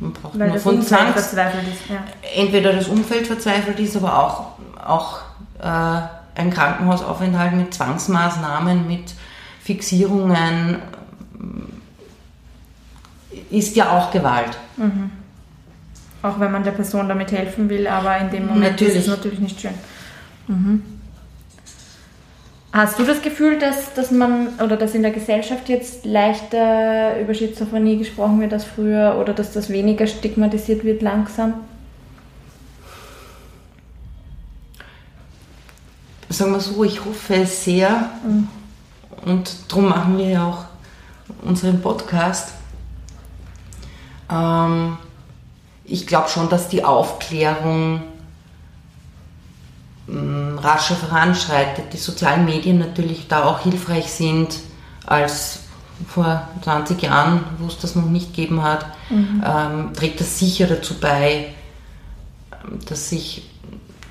man 0.00 0.12
braucht 0.12 0.38
Weil 0.38 0.48
nur 0.48 0.58
von 0.58 0.78
ist. 0.78 0.90
Ja. 0.92 2.04
Entweder 2.36 2.72
das 2.72 2.88
Umfeld 2.88 3.26
verzweifelt 3.26 3.78
ist, 3.78 3.96
aber 3.96 4.18
auch, 4.18 4.44
auch 4.84 5.20
äh, 5.60 6.40
ein 6.40 6.50
Krankenhausaufenthalt 6.50 7.54
mit 7.54 7.72
Zwangsmaßnahmen, 7.74 8.86
mit 8.86 9.14
Fixierungen 9.62 10.78
ist 13.50 13.76
ja 13.76 13.90
auch 13.90 14.10
Gewalt. 14.10 14.58
Mhm. 14.76 15.10
Auch 16.22 16.40
wenn 16.40 16.50
man 16.50 16.64
der 16.64 16.72
Person 16.72 17.08
damit 17.08 17.32
helfen 17.32 17.68
will, 17.68 17.86
aber 17.86 18.18
in 18.18 18.30
dem 18.30 18.46
Moment 18.46 18.72
natürlich. 18.72 18.96
ist 18.96 19.02
es 19.02 19.08
natürlich 19.08 19.40
nicht 19.40 19.60
schön. 19.60 19.74
Mhm. 20.48 20.82
Hast 22.74 22.98
du 22.98 23.04
das 23.04 23.22
Gefühl, 23.22 23.60
dass, 23.60 23.94
dass 23.94 24.10
man 24.10 24.48
oder 24.58 24.76
dass 24.76 24.96
in 24.96 25.02
der 25.02 25.12
Gesellschaft 25.12 25.68
jetzt 25.68 26.04
leichter 26.04 27.20
über 27.20 27.32
Schizophrenie 27.32 27.98
gesprochen 27.98 28.40
wird 28.40 28.52
als 28.52 28.64
früher 28.64 29.16
oder 29.20 29.32
dass 29.32 29.52
das 29.52 29.70
weniger 29.70 30.08
stigmatisiert 30.08 30.82
wird 30.82 31.00
langsam? 31.00 31.54
Sagen 36.28 36.50
wir 36.50 36.58
so, 36.58 36.82
ich 36.82 37.04
hoffe 37.04 37.34
es 37.36 37.64
sehr 37.64 38.10
mhm. 38.26 38.48
und 39.24 39.54
darum 39.68 39.90
machen 39.90 40.18
wir 40.18 40.28
ja 40.30 40.44
auch 40.44 40.64
unseren 41.42 41.80
Podcast. 41.80 42.54
Ähm, 44.28 44.98
ich 45.84 46.08
glaube 46.08 46.28
schon, 46.28 46.48
dass 46.48 46.66
die 46.66 46.84
Aufklärung 46.84 48.02
rascher 50.06 50.96
voranschreitet, 50.96 51.92
die 51.92 51.96
sozialen 51.96 52.44
Medien 52.44 52.78
natürlich 52.78 53.26
da 53.28 53.44
auch 53.44 53.60
hilfreich 53.60 54.10
sind 54.10 54.58
als 55.06 55.60
vor 56.06 56.48
20 56.62 57.02
Jahren, 57.02 57.44
wo 57.58 57.66
es 57.66 57.78
das 57.78 57.94
noch 57.94 58.06
nicht 58.06 58.34
gegeben 58.34 58.62
hat, 58.62 58.86
mhm. 59.10 59.42
ähm, 59.46 59.92
trägt 59.94 60.20
das 60.20 60.38
sicher 60.38 60.66
dazu 60.66 60.94
bei, 61.00 61.54
dass 62.88 63.10
sich 63.10 63.50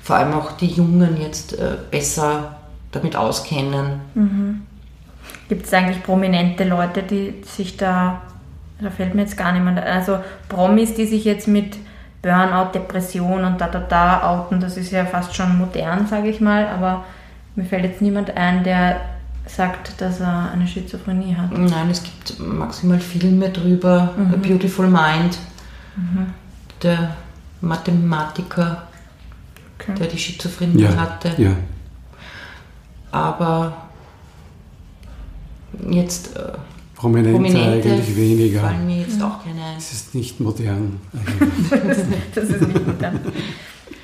vor 0.02 0.16
allem 0.16 0.34
auch 0.34 0.52
die 0.52 0.66
Jungen 0.66 1.20
jetzt 1.20 1.58
äh, 1.58 1.76
besser 1.90 2.56
damit 2.92 3.16
auskennen. 3.16 4.00
Mhm. 4.14 4.62
Gibt 5.48 5.66
es 5.66 5.72
eigentlich 5.72 6.02
prominente 6.02 6.64
Leute, 6.64 7.02
die 7.02 7.34
sich 7.44 7.76
da, 7.76 8.22
da 8.80 8.90
fällt 8.90 9.14
mir 9.14 9.22
jetzt 9.22 9.36
gar 9.36 9.52
niemand, 9.52 9.78
also 9.78 10.18
Promis, 10.48 10.94
die 10.94 11.06
sich 11.06 11.24
jetzt 11.24 11.48
mit 11.48 11.76
Burnout, 12.24 12.72
Depression 12.72 13.44
und 13.44 13.60
da, 13.60 13.68
da, 13.68 13.80
da 13.80 14.22
outen, 14.22 14.58
das 14.58 14.78
ist 14.78 14.90
ja 14.90 15.04
fast 15.04 15.36
schon 15.36 15.58
modern, 15.58 16.06
sage 16.06 16.30
ich 16.30 16.40
mal, 16.40 16.66
aber 16.66 17.04
mir 17.54 17.66
fällt 17.66 17.84
jetzt 17.84 18.00
niemand 18.00 18.34
ein, 18.34 18.64
der 18.64 19.02
sagt, 19.46 20.00
dass 20.00 20.20
er 20.20 20.50
eine 20.50 20.66
Schizophrenie 20.66 21.36
hat. 21.36 21.52
Nein, 21.52 21.90
es 21.90 22.02
gibt 22.02 22.38
maximal 22.40 22.98
Filme 22.98 23.50
drüber. 23.50 24.14
Mhm. 24.16 24.32
A 24.32 24.36
Beautiful 24.38 24.86
Mind, 24.86 25.36
mhm. 25.96 26.32
der 26.82 27.10
Mathematiker, 27.60 28.84
okay. 29.78 29.94
der 29.98 30.06
die 30.06 30.18
Schizophrenie 30.18 30.84
ja, 30.84 30.96
hatte. 30.96 31.30
Ja. 31.36 31.50
Aber 33.12 33.76
jetzt 35.90 36.36
äh, 36.36 36.52
Prominente, 37.04 37.32
Prominente 37.32 37.90
eigentlich 37.90 38.16
weniger. 38.16 38.60
fallen 38.60 38.86
mir 38.86 39.00
jetzt 39.02 39.22
auch 39.22 39.44
keine 39.44 39.62
ein. 39.62 39.76
Es 39.76 39.92
ist 39.92 40.14
nicht 40.14 40.40
modern 40.40 41.00
das 42.34 42.48
ist 42.48 42.62
nicht 42.62 42.86
modern. 42.86 43.20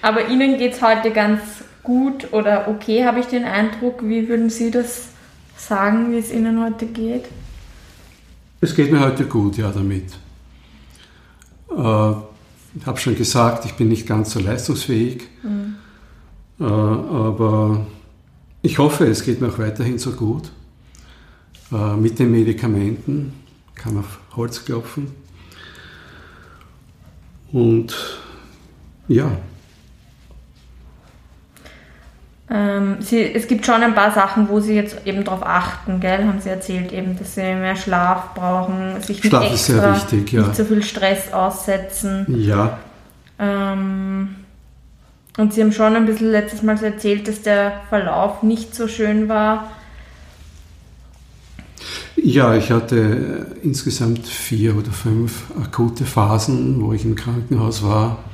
Aber 0.03 0.29
Ihnen 0.29 0.59
geht 0.59 0.75
es 0.75 0.83
heute 0.83 1.11
ganz 1.11 1.41
gut 1.83 2.31
oder 2.33 2.69
okay, 2.69 3.07
habe 3.07 3.21
ich 3.21 3.27
den 3.27 3.45
Eindruck. 3.45 4.07
Wie 4.07 4.29
würden 4.29 4.51
Sie 4.51 4.71
das 4.71 5.09
sagen, 5.57 6.13
wie 6.13 6.19
es 6.19 6.31
Ihnen 6.31 6.63
heute 6.63 6.85
geht? 6.85 7.25
Es 8.61 8.77
geht 8.77 8.93
mir 8.93 9.01
heute 9.01 9.25
gut, 9.25 9.57
ja, 9.57 9.71
damit. 9.71 10.13
Äh, 11.71 12.11
ich 12.75 12.87
habe 12.87 12.99
schon 12.99 13.17
gesagt, 13.17 13.65
ich 13.65 13.73
bin 13.73 13.89
nicht 13.89 14.07
ganz 14.07 14.33
so 14.33 14.41
leistungsfähig, 14.41 15.27
mhm. 15.43 15.77
äh, 16.61 16.65
aber 16.65 17.87
ich 18.61 18.79
hoffe, 18.79 19.07
es 19.07 19.25
geht 19.25 19.41
mir 19.41 19.49
auch 19.49 19.59
weiterhin 19.59 19.99
so 19.99 20.13
gut. 20.13 20.51
Äh, 21.73 21.97
mit 21.97 22.19
den 22.19 22.33
Medikamenten, 22.33 23.33
kann 23.77 23.99
auf 23.99 24.19
Holz 24.37 24.65
klopfen. 24.65 25.15
Und 27.53 27.95
ja. 29.07 29.31
Ähm, 32.53 32.97
Sie, 32.99 33.23
es 33.23 33.47
gibt 33.47 33.65
schon 33.65 33.83
ein 33.83 33.95
paar 33.95 34.11
Sachen, 34.11 34.49
wo 34.49 34.59
Sie 34.59 34.75
jetzt 34.75 35.07
eben 35.07 35.23
darauf 35.23 35.47
achten, 35.47 36.01
gell? 36.01 36.27
haben 36.27 36.41
Sie 36.41 36.49
erzählt, 36.49 36.93
eben, 36.93 37.17
dass 37.17 37.37
Sie 37.37 37.43
mehr 37.43 37.77
Schlaf 37.77 38.35
brauchen, 38.35 39.01
sich 39.01 39.23
Schlaf 39.23 39.45
extra, 39.45 39.55
ist 39.55 39.67
sehr 39.67 39.95
wichtig, 39.95 40.33
ja. 40.33 40.43
nicht 40.43 40.57
so 40.57 40.65
viel 40.65 40.83
Stress 40.83 41.33
aussetzen. 41.33 42.27
Ja. 42.37 42.81
Ähm, 43.39 44.35
und 45.39 45.55
Sie 45.55 45.63
haben 45.63 45.71
schon 45.71 45.95
ein 45.95 46.07
bisschen 46.07 46.33
letztes 46.33 46.63
Mal 46.63 46.83
erzählt, 46.83 47.29
dass 47.29 47.43
der 47.43 47.83
Verlauf 47.89 48.43
nicht 48.43 48.75
so 48.75 48.89
schön 48.89 49.29
war. 49.29 49.71
Ja, 52.23 52.55
ich 52.55 52.71
hatte 52.71 53.47
insgesamt 53.63 54.27
vier 54.27 54.77
oder 54.77 54.91
fünf 54.91 55.45
akute 55.59 56.05
Phasen, 56.05 56.81
wo 56.81 56.93
ich 56.93 57.05
im 57.05 57.15
Krankenhaus 57.15 57.83
war, 57.83 58.25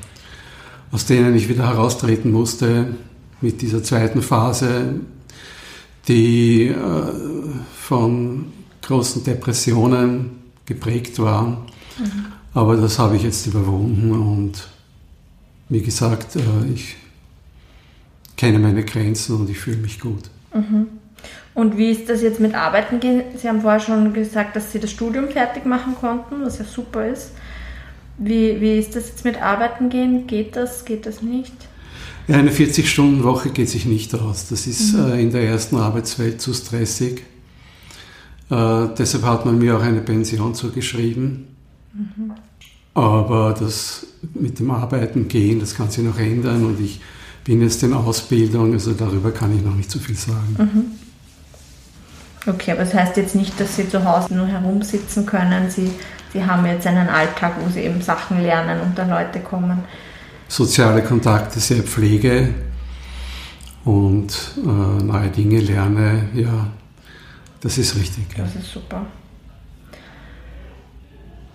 aus 0.91 1.07
denen 1.07 1.35
ich 1.37 1.49
wieder 1.49 1.69
heraustreten 1.69 2.33
musste 2.33 2.97
mit 3.41 3.63
dieser 3.63 3.83
zweiten 3.83 4.23
Phase, 4.23 5.01
die 6.09 6.69
äh, 6.69 6.75
von 7.81 8.47
großen 8.83 9.23
Depressionen 9.25 10.31
geprägt 10.65 11.19
war. 11.19 11.67
Mhm. 11.99 12.27
Aber 12.55 12.77
das 12.77 12.99
habe 12.99 13.17
ich 13.17 13.23
jetzt 13.23 13.47
überwunden 13.47 14.13
und 14.13 14.69
wie 15.69 15.83
gesagt, 15.83 16.37
äh, 16.37 16.41
ich 16.75 16.97
kenne 18.37 18.59
meine 18.59 18.85
Grenzen 18.85 19.37
und 19.37 19.51
ich 19.51 19.59
fühle 19.59 19.79
mich 19.79 20.01
gut. 20.01 20.31
Mhm. 20.55 20.87
Und 21.55 21.79
wie 21.79 21.91
ist 21.91 22.09
das 22.09 22.21
jetzt 22.21 22.39
mit 22.39 22.55
Arbeiten 22.55 23.01
gehen? 23.01 23.23
Sie 23.37 23.49
haben 23.49 23.63
vorher 23.63 23.81
schon 23.81 24.13
gesagt, 24.13 24.57
dass 24.57 24.73
Sie 24.73 24.79
das 24.79 24.91
Studium 24.91 25.29
fertig 25.29 25.65
machen 25.65 25.95
konnten, 25.99 26.45
was 26.45 26.59
ja 26.59 26.65
super 26.65 27.07
ist. 27.09 27.33
Wie, 28.19 28.61
wie 28.61 28.79
ist 28.79 28.95
das 28.95 29.09
jetzt 29.09 29.25
mit 29.25 29.41
Arbeiten 29.41 29.89
gehen? 29.89 30.27
Geht 30.27 30.57
das, 30.57 30.85
geht 30.85 31.07
das 31.07 31.23
nicht? 31.23 31.55
Ja, 32.29 32.37
eine 32.37 32.51
40-Stunden-Woche 32.51 33.51
geht 33.51 33.69
sich 33.69 33.87
nicht 33.87 34.15
aus. 34.15 34.49
Das 34.49 34.67
ist 34.67 34.95
mhm. 34.95 35.13
äh, 35.13 35.23
in 35.23 35.31
der 35.31 35.45
ersten 35.45 35.77
Arbeitswelt 35.77 36.41
zu 36.41 36.53
stressig. 36.53 37.23
Äh, 38.51 38.89
deshalb 38.99 39.25
hat 39.25 39.47
man 39.47 39.59
mir 39.59 39.77
auch 39.77 39.83
eine 39.83 40.01
Pension 40.01 40.55
zugeschrieben. 40.55 41.49
Mhm. 41.93 42.33
Aber 42.95 43.55
das 43.59 44.07
mit 44.35 44.59
dem 44.59 44.71
Arbeiten 44.71 45.29
gehen, 45.29 45.61
das 45.61 45.75
kann 45.75 45.91
sich 45.91 46.05
noch 46.05 46.19
ändern 46.19 46.65
und 46.65 46.81
ich 46.81 47.01
bin 47.45 47.61
jetzt 47.61 47.83
in 47.83 47.93
Ausbildung, 47.93 48.73
also 48.73 48.93
darüber 48.93 49.31
kann 49.31 49.57
ich 49.57 49.63
noch 49.63 49.75
nicht 49.75 49.91
so 49.91 49.99
viel 49.99 50.17
sagen. 50.17 50.57
Mhm. 50.59 51.06
Okay, 52.47 52.73
aber 52.73 52.81
das 52.81 52.95
heißt 52.95 53.17
jetzt 53.17 53.35
nicht, 53.35 53.59
dass 53.59 53.77
Sie 53.77 53.89
zu 53.89 54.05
Hause 54.05 54.35
nur 54.35 54.47
herumsitzen 54.47 55.27
können. 55.27 55.69
Sie, 55.69 55.91
Sie 56.33 56.45
haben 56.45 56.65
jetzt 56.67 56.87
einen 56.87 57.09
Alltag, 57.09 57.55
wo 57.61 57.69
Sie 57.69 57.81
eben 57.81 58.01
Sachen 58.01 58.41
lernen 58.41 58.81
und 58.81 58.97
dann 58.97 59.11
Leute 59.11 59.41
kommen. 59.41 59.85
Soziale 60.49 61.03
Kontakte, 61.03 61.59
sehr 61.59 61.83
Pflege 61.83 62.55
und 63.85 64.53
äh, 64.59 65.03
neue 65.03 65.29
Dinge 65.29 65.61
lerne, 65.61 66.29
ja, 66.35 66.69
das 67.61 67.79
ist 67.79 67.97
richtig. 67.97 68.27
Das 68.37 68.55
ist 68.55 68.73
super. 68.73 69.07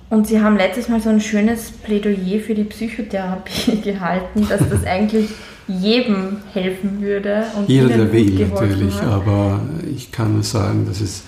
Und 0.10 0.28
Sie 0.28 0.42
haben 0.42 0.58
letztes 0.58 0.90
Mal 0.90 1.00
so 1.00 1.10
ein 1.10 1.22
schönes 1.22 1.72
Plädoyer 1.72 2.42
für 2.42 2.54
die 2.54 2.66
Psychotherapie 2.66 3.80
gehalten, 3.84 4.46
dass 4.50 4.60
das 4.70 4.84
eigentlich 4.86 5.30
jedem 5.68 6.38
helfen 6.54 7.02
würde. 7.02 7.46
Und 7.56 7.70
Jeder, 7.70 7.90
der 7.90 8.12
will 8.12 8.48
natürlich, 8.48 8.96
hat. 8.96 9.08
aber 9.08 9.62
ich 9.94 10.12
kann 10.12 10.34
nur 10.34 10.44
sagen, 10.44 10.86
dass 10.86 11.02
es 11.02 11.24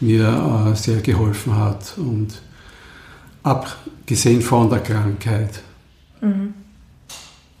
mir 0.00 0.70
äh, 0.72 0.76
sehr 0.76 1.00
geholfen 1.00 1.56
hat 1.56 1.94
und 1.96 2.42
abgesehen 3.42 4.42
von 4.42 4.70
der 4.70 4.80
Krankheit. 4.80 5.62
Mhm. 6.20 6.54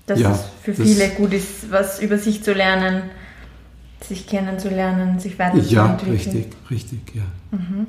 Dass 0.06 0.18
ja, 0.18 0.32
es 0.32 0.44
für 0.62 0.74
viele 0.74 1.08
gut 1.10 1.32
ist, 1.32 1.70
was 1.70 2.00
über 2.00 2.18
sich 2.18 2.42
zu 2.42 2.52
lernen, 2.52 3.02
sich 4.00 4.26
kennenzulernen, 4.26 5.20
sich 5.20 5.38
weiterzuentwickeln. 5.38 6.08
Ja, 6.08 6.10
richtig, 6.12 6.46
richtig, 6.70 7.00
ja. 7.14 7.22
Mhm. 7.52 7.86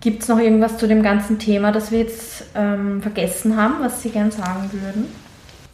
Gibt 0.00 0.22
es 0.22 0.28
noch 0.28 0.38
irgendwas 0.38 0.78
zu 0.78 0.88
dem 0.88 1.02
ganzen 1.02 1.38
Thema, 1.38 1.70
das 1.70 1.92
wir 1.92 2.00
jetzt 2.00 2.44
ähm, 2.56 3.00
vergessen 3.00 3.56
haben, 3.56 3.76
was 3.80 4.02
Sie 4.02 4.10
gern 4.10 4.32
sagen 4.32 4.68
würden? 4.72 5.04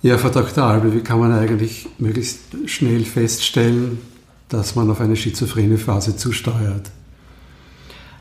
Ja, 0.01 0.17
Frau 0.17 0.29
Dr. 0.29 0.63
Albe, 0.63 0.95
wie 0.95 1.01
kann 1.01 1.19
man 1.19 1.37
eigentlich 1.37 1.89
möglichst 1.99 2.39
schnell 2.67 3.05
feststellen, 3.05 4.01
dass 4.49 4.77
man 4.77 4.89
auf 4.93 5.01
eine 5.01 5.17
schizophrene 5.17 5.77
Phase 5.77 6.17
zusteuert? 6.17 6.89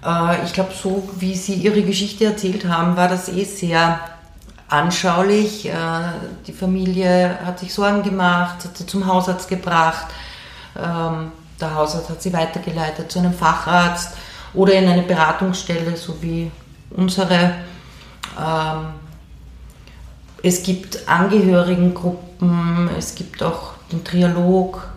Äh, 0.03 0.43
ich 0.43 0.53
glaube, 0.53 0.71
so 0.73 1.07
wie 1.19 1.35
Sie 1.35 1.53
Ihre 1.53 1.83
Geschichte 1.83 2.25
erzählt 2.25 2.67
haben, 2.67 2.97
war 2.97 3.07
das 3.07 3.29
eh 3.29 3.43
sehr 3.43 3.99
anschaulich. 4.67 5.69
Äh, 5.69 5.73
die 6.47 6.53
Familie 6.53 7.37
hat 7.45 7.59
sich 7.59 7.71
Sorgen 7.71 8.01
gemacht, 8.01 8.65
hat 8.65 8.75
sie 8.75 8.87
zum 8.87 9.05
Hausarzt 9.05 9.47
gebracht. 9.47 10.07
Ähm, 10.75 11.31
der 11.61 11.75
Hausarzt 11.75 12.09
hat 12.09 12.23
sie 12.23 12.33
weitergeleitet 12.33 13.11
zu 13.11 13.19
einem 13.19 13.33
Facharzt 13.33 14.17
oder 14.55 14.73
in 14.73 14.87
eine 14.87 15.03
Beratungsstelle, 15.03 15.95
so 15.95 16.17
wie 16.21 16.49
unsere. 16.89 17.53
Ähm, 18.35 19.06
es 20.43 20.63
gibt 20.63 21.07
Angehörigengruppen, 21.07 22.89
es 22.97 23.15
gibt 23.15 23.41
auch 23.41 23.73
den 23.91 24.03
Trialog, 24.03 24.87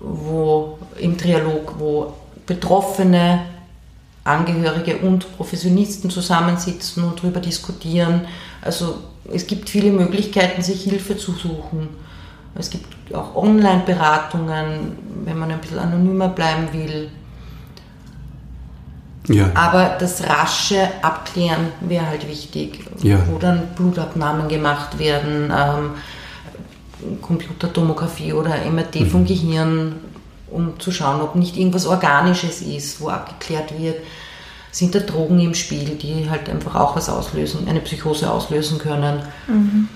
wo 0.00 0.78
im 0.98 1.16
Trialog, 1.16 1.74
wo 1.78 2.14
Betroffene, 2.46 3.42
Angehörige 4.24 4.98
und 4.98 5.34
Professionisten 5.36 6.10
zusammensitzen 6.10 7.04
und 7.04 7.18
darüber 7.18 7.40
diskutieren. 7.40 8.26
Also 8.60 8.98
es 9.32 9.46
gibt 9.46 9.70
viele 9.70 9.90
Möglichkeiten, 9.90 10.62
sich 10.62 10.82
Hilfe 10.82 11.16
zu 11.16 11.32
suchen. 11.32 11.88
Es 12.54 12.68
gibt 12.70 13.14
auch 13.14 13.34
Online-Beratungen, 13.34 14.98
wenn 15.24 15.38
man 15.38 15.50
ein 15.50 15.60
bisschen 15.60 15.78
anonymer 15.78 16.28
bleiben 16.28 16.68
will. 16.72 17.10
Ja. 19.28 19.50
Aber 19.54 19.96
das 19.98 20.26
rasche 20.26 20.88
Abklären 21.02 21.68
wäre 21.80 22.06
halt 22.06 22.26
wichtig, 22.28 22.80
ja. 23.02 23.18
wo 23.28 23.38
dann 23.38 23.68
Blutabnahmen 23.76 24.48
gemacht 24.48 24.98
werden, 24.98 25.52
ähm, 25.56 25.90
Computertomographie 27.20 28.32
oder 28.32 28.56
MRT 28.70 29.00
mhm. 29.00 29.06
vom 29.06 29.24
Gehirn, 29.24 29.96
um 30.50 30.78
zu 30.80 30.90
schauen, 30.90 31.20
ob 31.20 31.36
nicht 31.36 31.56
irgendwas 31.56 31.86
Organisches 31.86 32.62
ist, 32.62 33.00
wo 33.00 33.08
abgeklärt 33.08 33.78
wird. 33.78 33.96
Sind 34.72 34.94
da 34.94 35.00
Drogen 35.00 35.40
im 35.40 35.54
Spiel, 35.54 35.96
die 35.96 36.28
halt 36.30 36.48
einfach 36.48 36.76
auch 36.76 36.96
was 36.96 37.08
auslösen, 37.08 37.66
eine 37.68 37.80
Psychose 37.80 38.30
auslösen 38.30 38.78
können. 38.78 39.22
Mhm. 39.48 39.88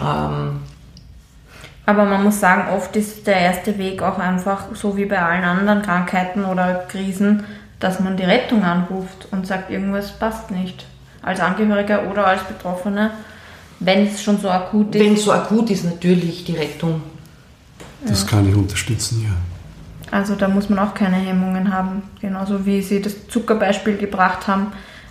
Ähm, 0.00 0.60
aber 1.86 2.04
man 2.04 2.24
muss 2.24 2.40
sagen, 2.40 2.72
oft 2.74 2.96
ist 2.96 3.26
der 3.26 3.36
erste 3.36 3.76
Weg 3.76 4.02
auch 4.02 4.18
einfach, 4.18 4.64
so 4.74 4.96
wie 4.96 5.04
bei 5.04 5.20
allen 5.20 5.44
anderen 5.44 5.82
Krankheiten 5.82 6.44
oder 6.44 6.86
Krisen, 6.88 7.44
dass 7.84 8.00
man 8.00 8.16
die 8.16 8.22
Rettung 8.24 8.64
anruft 8.64 9.28
und 9.30 9.46
sagt, 9.46 9.70
irgendwas 9.70 10.18
passt 10.18 10.50
nicht. 10.50 10.86
Als 11.20 11.38
Angehöriger 11.38 12.10
oder 12.10 12.26
als 12.26 12.42
Betroffener, 12.44 13.10
wenn 13.78 14.06
es 14.06 14.22
schon 14.22 14.38
so 14.38 14.48
akut 14.48 14.94
ist. 14.94 15.04
Wenn 15.04 15.12
es 15.12 15.24
so 15.24 15.32
akut 15.32 15.68
ist, 15.68 15.84
natürlich 15.84 16.44
die 16.44 16.56
Rettung. 16.56 17.02
Das 18.06 18.22
ja. 18.22 18.28
kann 18.28 18.48
ich 18.48 18.54
unterstützen, 18.54 19.22
ja. 19.24 20.16
Also 20.16 20.34
da 20.34 20.48
muss 20.48 20.70
man 20.70 20.78
auch 20.78 20.94
keine 20.94 21.16
Hemmungen 21.16 21.74
haben. 21.74 22.04
Genauso 22.22 22.64
wie 22.64 22.80
Sie 22.80 23.02
das 23.02 23.28
Zuckerbeispiel 23.28 23.98
gebracht 23.98 24.46
haben 24.46 24.68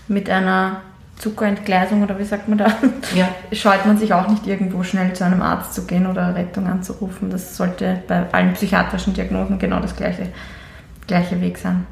mit 0.08 0.28
einer 0.32 0.82
Zuckerentgleisung 1.18 2.02
oder 2.02 2.18
wie 2.18 2.24
sagt 2.24 2.50
man 2.50 2.58
da, 2.58 2.76
ja. 3.16 3.30
scheut 3.52 3.86
man 3.86 4.00
sich 4.00 4.16
auch 4.16 4.28
nicht 4.28 4.48
irgendwo 4.48 4.82
schnell 4.82 5.14
zu 5.14 5.26
einem 5.26 5.44
Arzt 5.44 5.76
zu 5.76 5.86
gehen 5.86 6.08
oder 6.08 6.34
Rettung 6.34 6.66
anzurufen. 6.66 7.30
Das 7.30 7.56
sollte 7.56 8.02
bei 8.08 8.26
allen 8.32 8.54
psychiatrischen 8.54 9.14
Diagnosen 9.14 9.60
genau 9.60 9.80
das 9.80 9.96
gleiche, 9.96 10.30
gleiche 11.06 11.40
Weg 11.40 11.60
sein. 11.60 11.86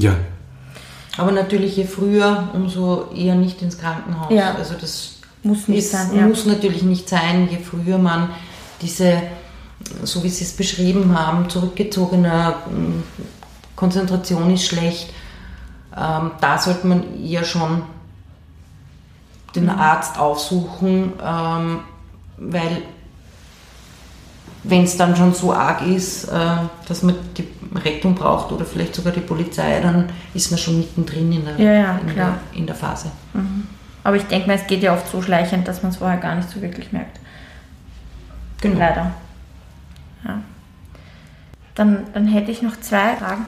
Ja. 0.00 0.16
Aber 1.18 1.32
natürlich 1.32 1.76
je 1.76 1.84
früher, 1.84 2.48
umso 2.54 3.10
eher 3.14 3.34
nicht 3.34 3.60
ins 3.62 3.78
Krankenhaus. 3.78 4.32
Ja. 4.32 4.54
Also 4.54 4.74
das 4.80 5.16
muss, 5.42 5.68
nicht 5.68 5.80
ist, 5.80 5.92
sein, 5.92 6.16
ja. 6.16 6.26
muss 6.26 6.46
natürlich 6.46 6.82
nicht 6.82 7.08
sein, 7.08 7.48
je 7.50 7.58
früher 7.58 7.98
man 7.98 8.30
diese, 8.80 9.22
so 10.02 10.24
wie 10.24 10.30
Sie 10.30 10.44
es 10.44 10.52
beschrieben 10.52 11.18
haben, 11.18 11.50
zurückgezogene 11.50 12.54
hm, 12.66 13.02
Konzentration 13.76 14.50
ist 14.50 14.66
schlecht. 14.66 15.12
Ähm, 15.94 16.30
da 16.40 16.58
sollte 16.58 16.86
man 16.86 17.22
eher 17.22 17.44
schon 17.44 17.82
den 19.54 19.64
mhm. 19.64 19.70
Arzt 19.70 20.18
aufsuchen, 20.18 21.12
ähm, 21.22 21.80
weil 22.38 22.82
wenn 24.62 24.84
es 24.84 24.96
dann 24.96 25.16
schon 25.16 25.32
so 25.32 25.52
arg 25.52 25.86
ist, 25.86 26.24
äh, 26.24 26.56
dass 26.86 27.02
man 27.02 27.14
die 27.36 27.46
Rettung 27.78 28.14
braucht 28.14 28.52
oder 28.52 28.64
vielleicht 28.64 28.94
sogar 28.94 29.12
die 29.12 29.20
Polizei, 29.20 29.80
dann 29.80 30.10
ist 30.34 30.50
man 30.50 30.58
schon 30.58 30.78
mittendrin 30.78 31.32
in 31.32 31.44
der, 31.44 31.58
ja, 31.58 31.72
ja, 31.72 31.98
in 31.98 32.14
der, 32.14 32.34
in 32.54 32.66
der 32.66 32.74
Phase. 32.74 33.10
Mhm. 33.32 33.66
Aber 34.02 34.16
ich 34.16 34.24
denke 34.24 34.48
mal, 34.48 34.54
es 34.54 34.66
geht 34.66 34.82
ja 34.82 34.92
oft 34.92 35.08
so 35.10 35.22
schleichend, 35.22 35.68
dass 35.68 35.82
man 35.82 35.92
es 35.92 35.98
vorher 35.98 36.18
gar 36.18 36.34
nicht 36.34 36.50
so 36.50 36.60
wirklich 36.62 36.92
merkt. 36.92 37.18
Genau. 38.60 38.78
Leider. 38.78 39.12
Ja. 40.24 40.42
Dann, 41.74 42.04
dann 42.12 42.26
hätte 42.26 42.50
ich 42.50 42.62
noch 42.62 42.78
zwei 42.80 43.16
Fragen. 43.16 43.46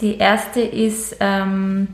Die 0.00 0.18
erste 0.18 0.60
ist, 0.60 1.16
ähm, 1.20 1.88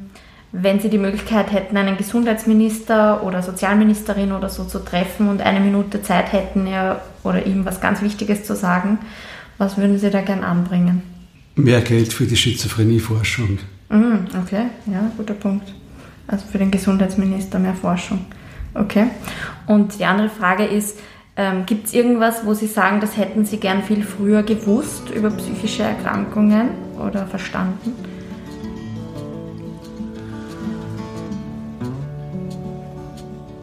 wenn 0.52 0.80
Sie 0.80 0.90
die 0.90 0.98
Möglichkeit 0.98 1.50
hätten, 1.50 1.76
einen 1.78 1.96
Gesundheitsminister 1.96 3.22
oder 3.24 3.42
Sozialministerin 3.42 4.32
oder 4.32 4.50
so 4.50 4.64
zu 4.64 4.80
treffen 4.80 5.28
und 5.28 5.40
eine 5.40 5.60
Minute 5.60 6.02
Zeit 6.02 6.32
hätten, 6.32 6.66
er 6.66 7.02
oder 7.24 7.46
ihm 7.46 7.64
was 7.64 7.80
ganz 7.80 8.02
Wichtiges 8.02 8.44
zu 8.44 8.54
sagen, 8.54 8.98
was 9.56 9.78
würden 9.78 9.98
Sie 9.98 10.10
da 10.10 10.20
gern 10.20 10.44
anbringen? 10.44 11.02
Mehr 11.54 11.80
Geld 11.80 12.12
für 12.12 12.26
die 12.26 12.36
Schizophrenieforschung. 12.36 13.58
Mhm, 13.88 14.26
okay, 14.42 14.66
ja, 14.86 15.10
guter 15.16 15.34
Punkt. 15.34 15.72
Also 16.26 16.46
für 16.50 16.58
den 16.58 16.70
Gesundheitsminister 16.70 17.58
mehr 17.58 17.74
Forschung. 17.74 18.26
Okay. 18.74 19.06
Und 19.66 19.98
die 19.98 20.04
andere 20.04 20.28
Frage 20.28 20.64
ist, 20.64 20.98
ähm, 21.36 21.64
gibt 21.66 21.86
es 21.86 21.94
irgendwas, 21.94 22.44
wo 22.44 22.54
Sie 22.54 22.66
sagen, 22.66 23.00
das 23.00 23.16
hätten 23.16 23.44
Sie 23.44 23.58
gern 23.58 23.82
viel 23.82 24.02
früher 24.02 24.42
gewusst 24.42 25.10
über 25.10 25.30
psychische 25.30 25.82
Erkrankungen 25.82 26.70
oder 26.98 27.26
verstanden? 27.26 28.11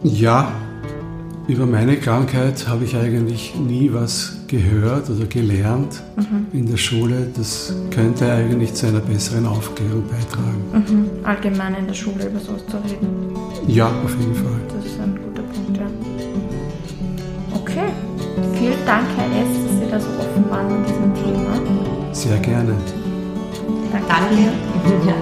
Ja, 0.04 0.54
über 1.47 1.66
meine 1.66 1.97
Krankheit 1.97 2.68
habe 2.70 2.86
ich 2.86 2.95
eigentlich 2.95 3.54
nie 3.56 3.91
was 3.91 4.38
gehört 4.47 5.10
oder 5.10 5.26
gelernt 5.26 6.02
mhm. 6.16 6.47
in 6.54 6.70
der 6.70 6.78
Schule. 6.78 7.28
Das 7.36 7.74
könnte 7.91 8.32
eigentlich 8.32 8.74
zu 8.74 8.88
einer 8.88 9.02
besseren 9.02 9.45
Aufklärung 9.45 10.04
beitragen. 10.08 10.64
Mhm. 10.72 11.26
Allgemein 11.26 11.76
in 11.76 11.88
der 11.88 11.93
Schule 11.93 12.28
über 12.28 12.39
sowas 12.39 12.66
zu 12.68 12.78
reden. 12.78 13.36
Ja, 13.68 13.88
auf 13.88 14.16
jeden 14.18 14.36
Fall. 14.36 14.60
Das 14.74 14.86
ist 14.86 15.00
ein 15.02 15.20
guter 15.22 15.43
Punkt, 15.43 15.78
ja. 15.78 15.86
Okay, 17.56 17.91
vielen 18.54 18.86
Dank, 18.86 19.06
Herr 19.18 19.41
S., 19.41 19.50
dass 19.66 19.80
Sie 19.80 19.91
da 19.91 20.00
so 20.00 20.10
offen 20.18 20.50
waren 20.50 20.80
mit 20.80 20.89
diesem 20.89 21.14
Thema. 21.14 22.14
Sehr 22.14 22.38
gerne. 22.38 22.74
Danke. 23.91 24.08
Danke. 24.08 25.14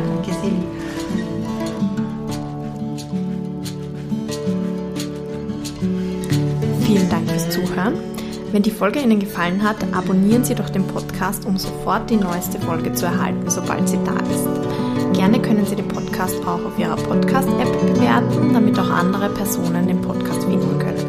Wenn 8.52 8.64
die 8.64 8.72
Folge 8.72 9.00
Ihnen 9.00 9.20
gefallen 9.20 9.62
hat, 9.62 9.78
abonnieren 9.94 10.44
Sie 10.44 10.56
doch 10.56 10.70
den 10.70 10.88
Podcast, 10.88 11.46
um 11.46 11.58
sofort 11.58 12.10
die 12.10 12.16
neueste 12.16 12.60
Folge 12.60 12.94
zu 12.94 13.06
erhalten, 13.06 13.50
sobald 13.50 13.90
sie 13.90 14.00
da 14.06 14.14
ist. 14.34 14.48
Gerne 15.18 15.42
können 15.42 15.66
Sie 15.66 15.76
den 15.76 15.88
Podcast 15.88 16.36
auch 16.46 16.64
auf 16.66 16.80
Ihrer 16.80 16.96
Podcast-App 16.96 17.82
bewerten, 17.82 18.54
damit 18.54 18.80
auch 18.80 18.90
andere 18.90 19.30
Personen 19.30 19.88
den 19.88 20.02
Podcast 20.02 20.44
finden 20.46 20.80
können. 20.80 21.06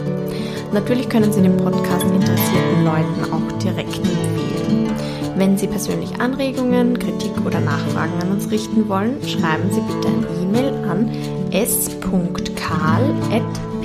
Natürlich 0.72 1.08
können 1.08 1.32
Sie 1.32 1.42
den 1.42 1.56
Podcast 1.56 2.04
interessierten 2.06 2.84
Leuten 2.84 3.32
auch 3.32 3.58
direkt 3.58 3.96
empfehlen. 3.98 4.90
Wenn 5.36 5.56
Sie 5.56 5.68
persönlich 5.68 6.20
Anregungen, 6.20 6.98
Kritik 6.98 7.32
oder 7.46 7.60
Nachfragen 7.60 8.20
an 8.20 8.32
uns 8.32 8.50
richten 8.50 8.88
wollen, 8.88 9.16
schreiben 9.22 9.70
Sie 9.70 9.80
bitte 9.80 10.08
eine 10.08 10.26
E-Mail 10.42 10.74
an 10.84 11.10
s.karl@ 11.52 12.48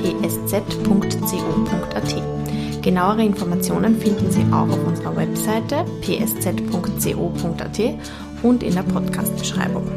psz.co.at. 0.03 1.03
Genauere 2.83 3.23
Informationen 3.23 3.97
finden 3.97 4.29
Sie 4.29 4.43
auch 4.51 4.67
auf 4.67 4.85
unserer 4.85 5.15
Webseite 5.15 5.85
psz.co.at 6.01 7.79
und 8.43 8.61
in 8.61 8.75
der 8.75 8.83
Podcast-Beschreibung. 8.83 9.87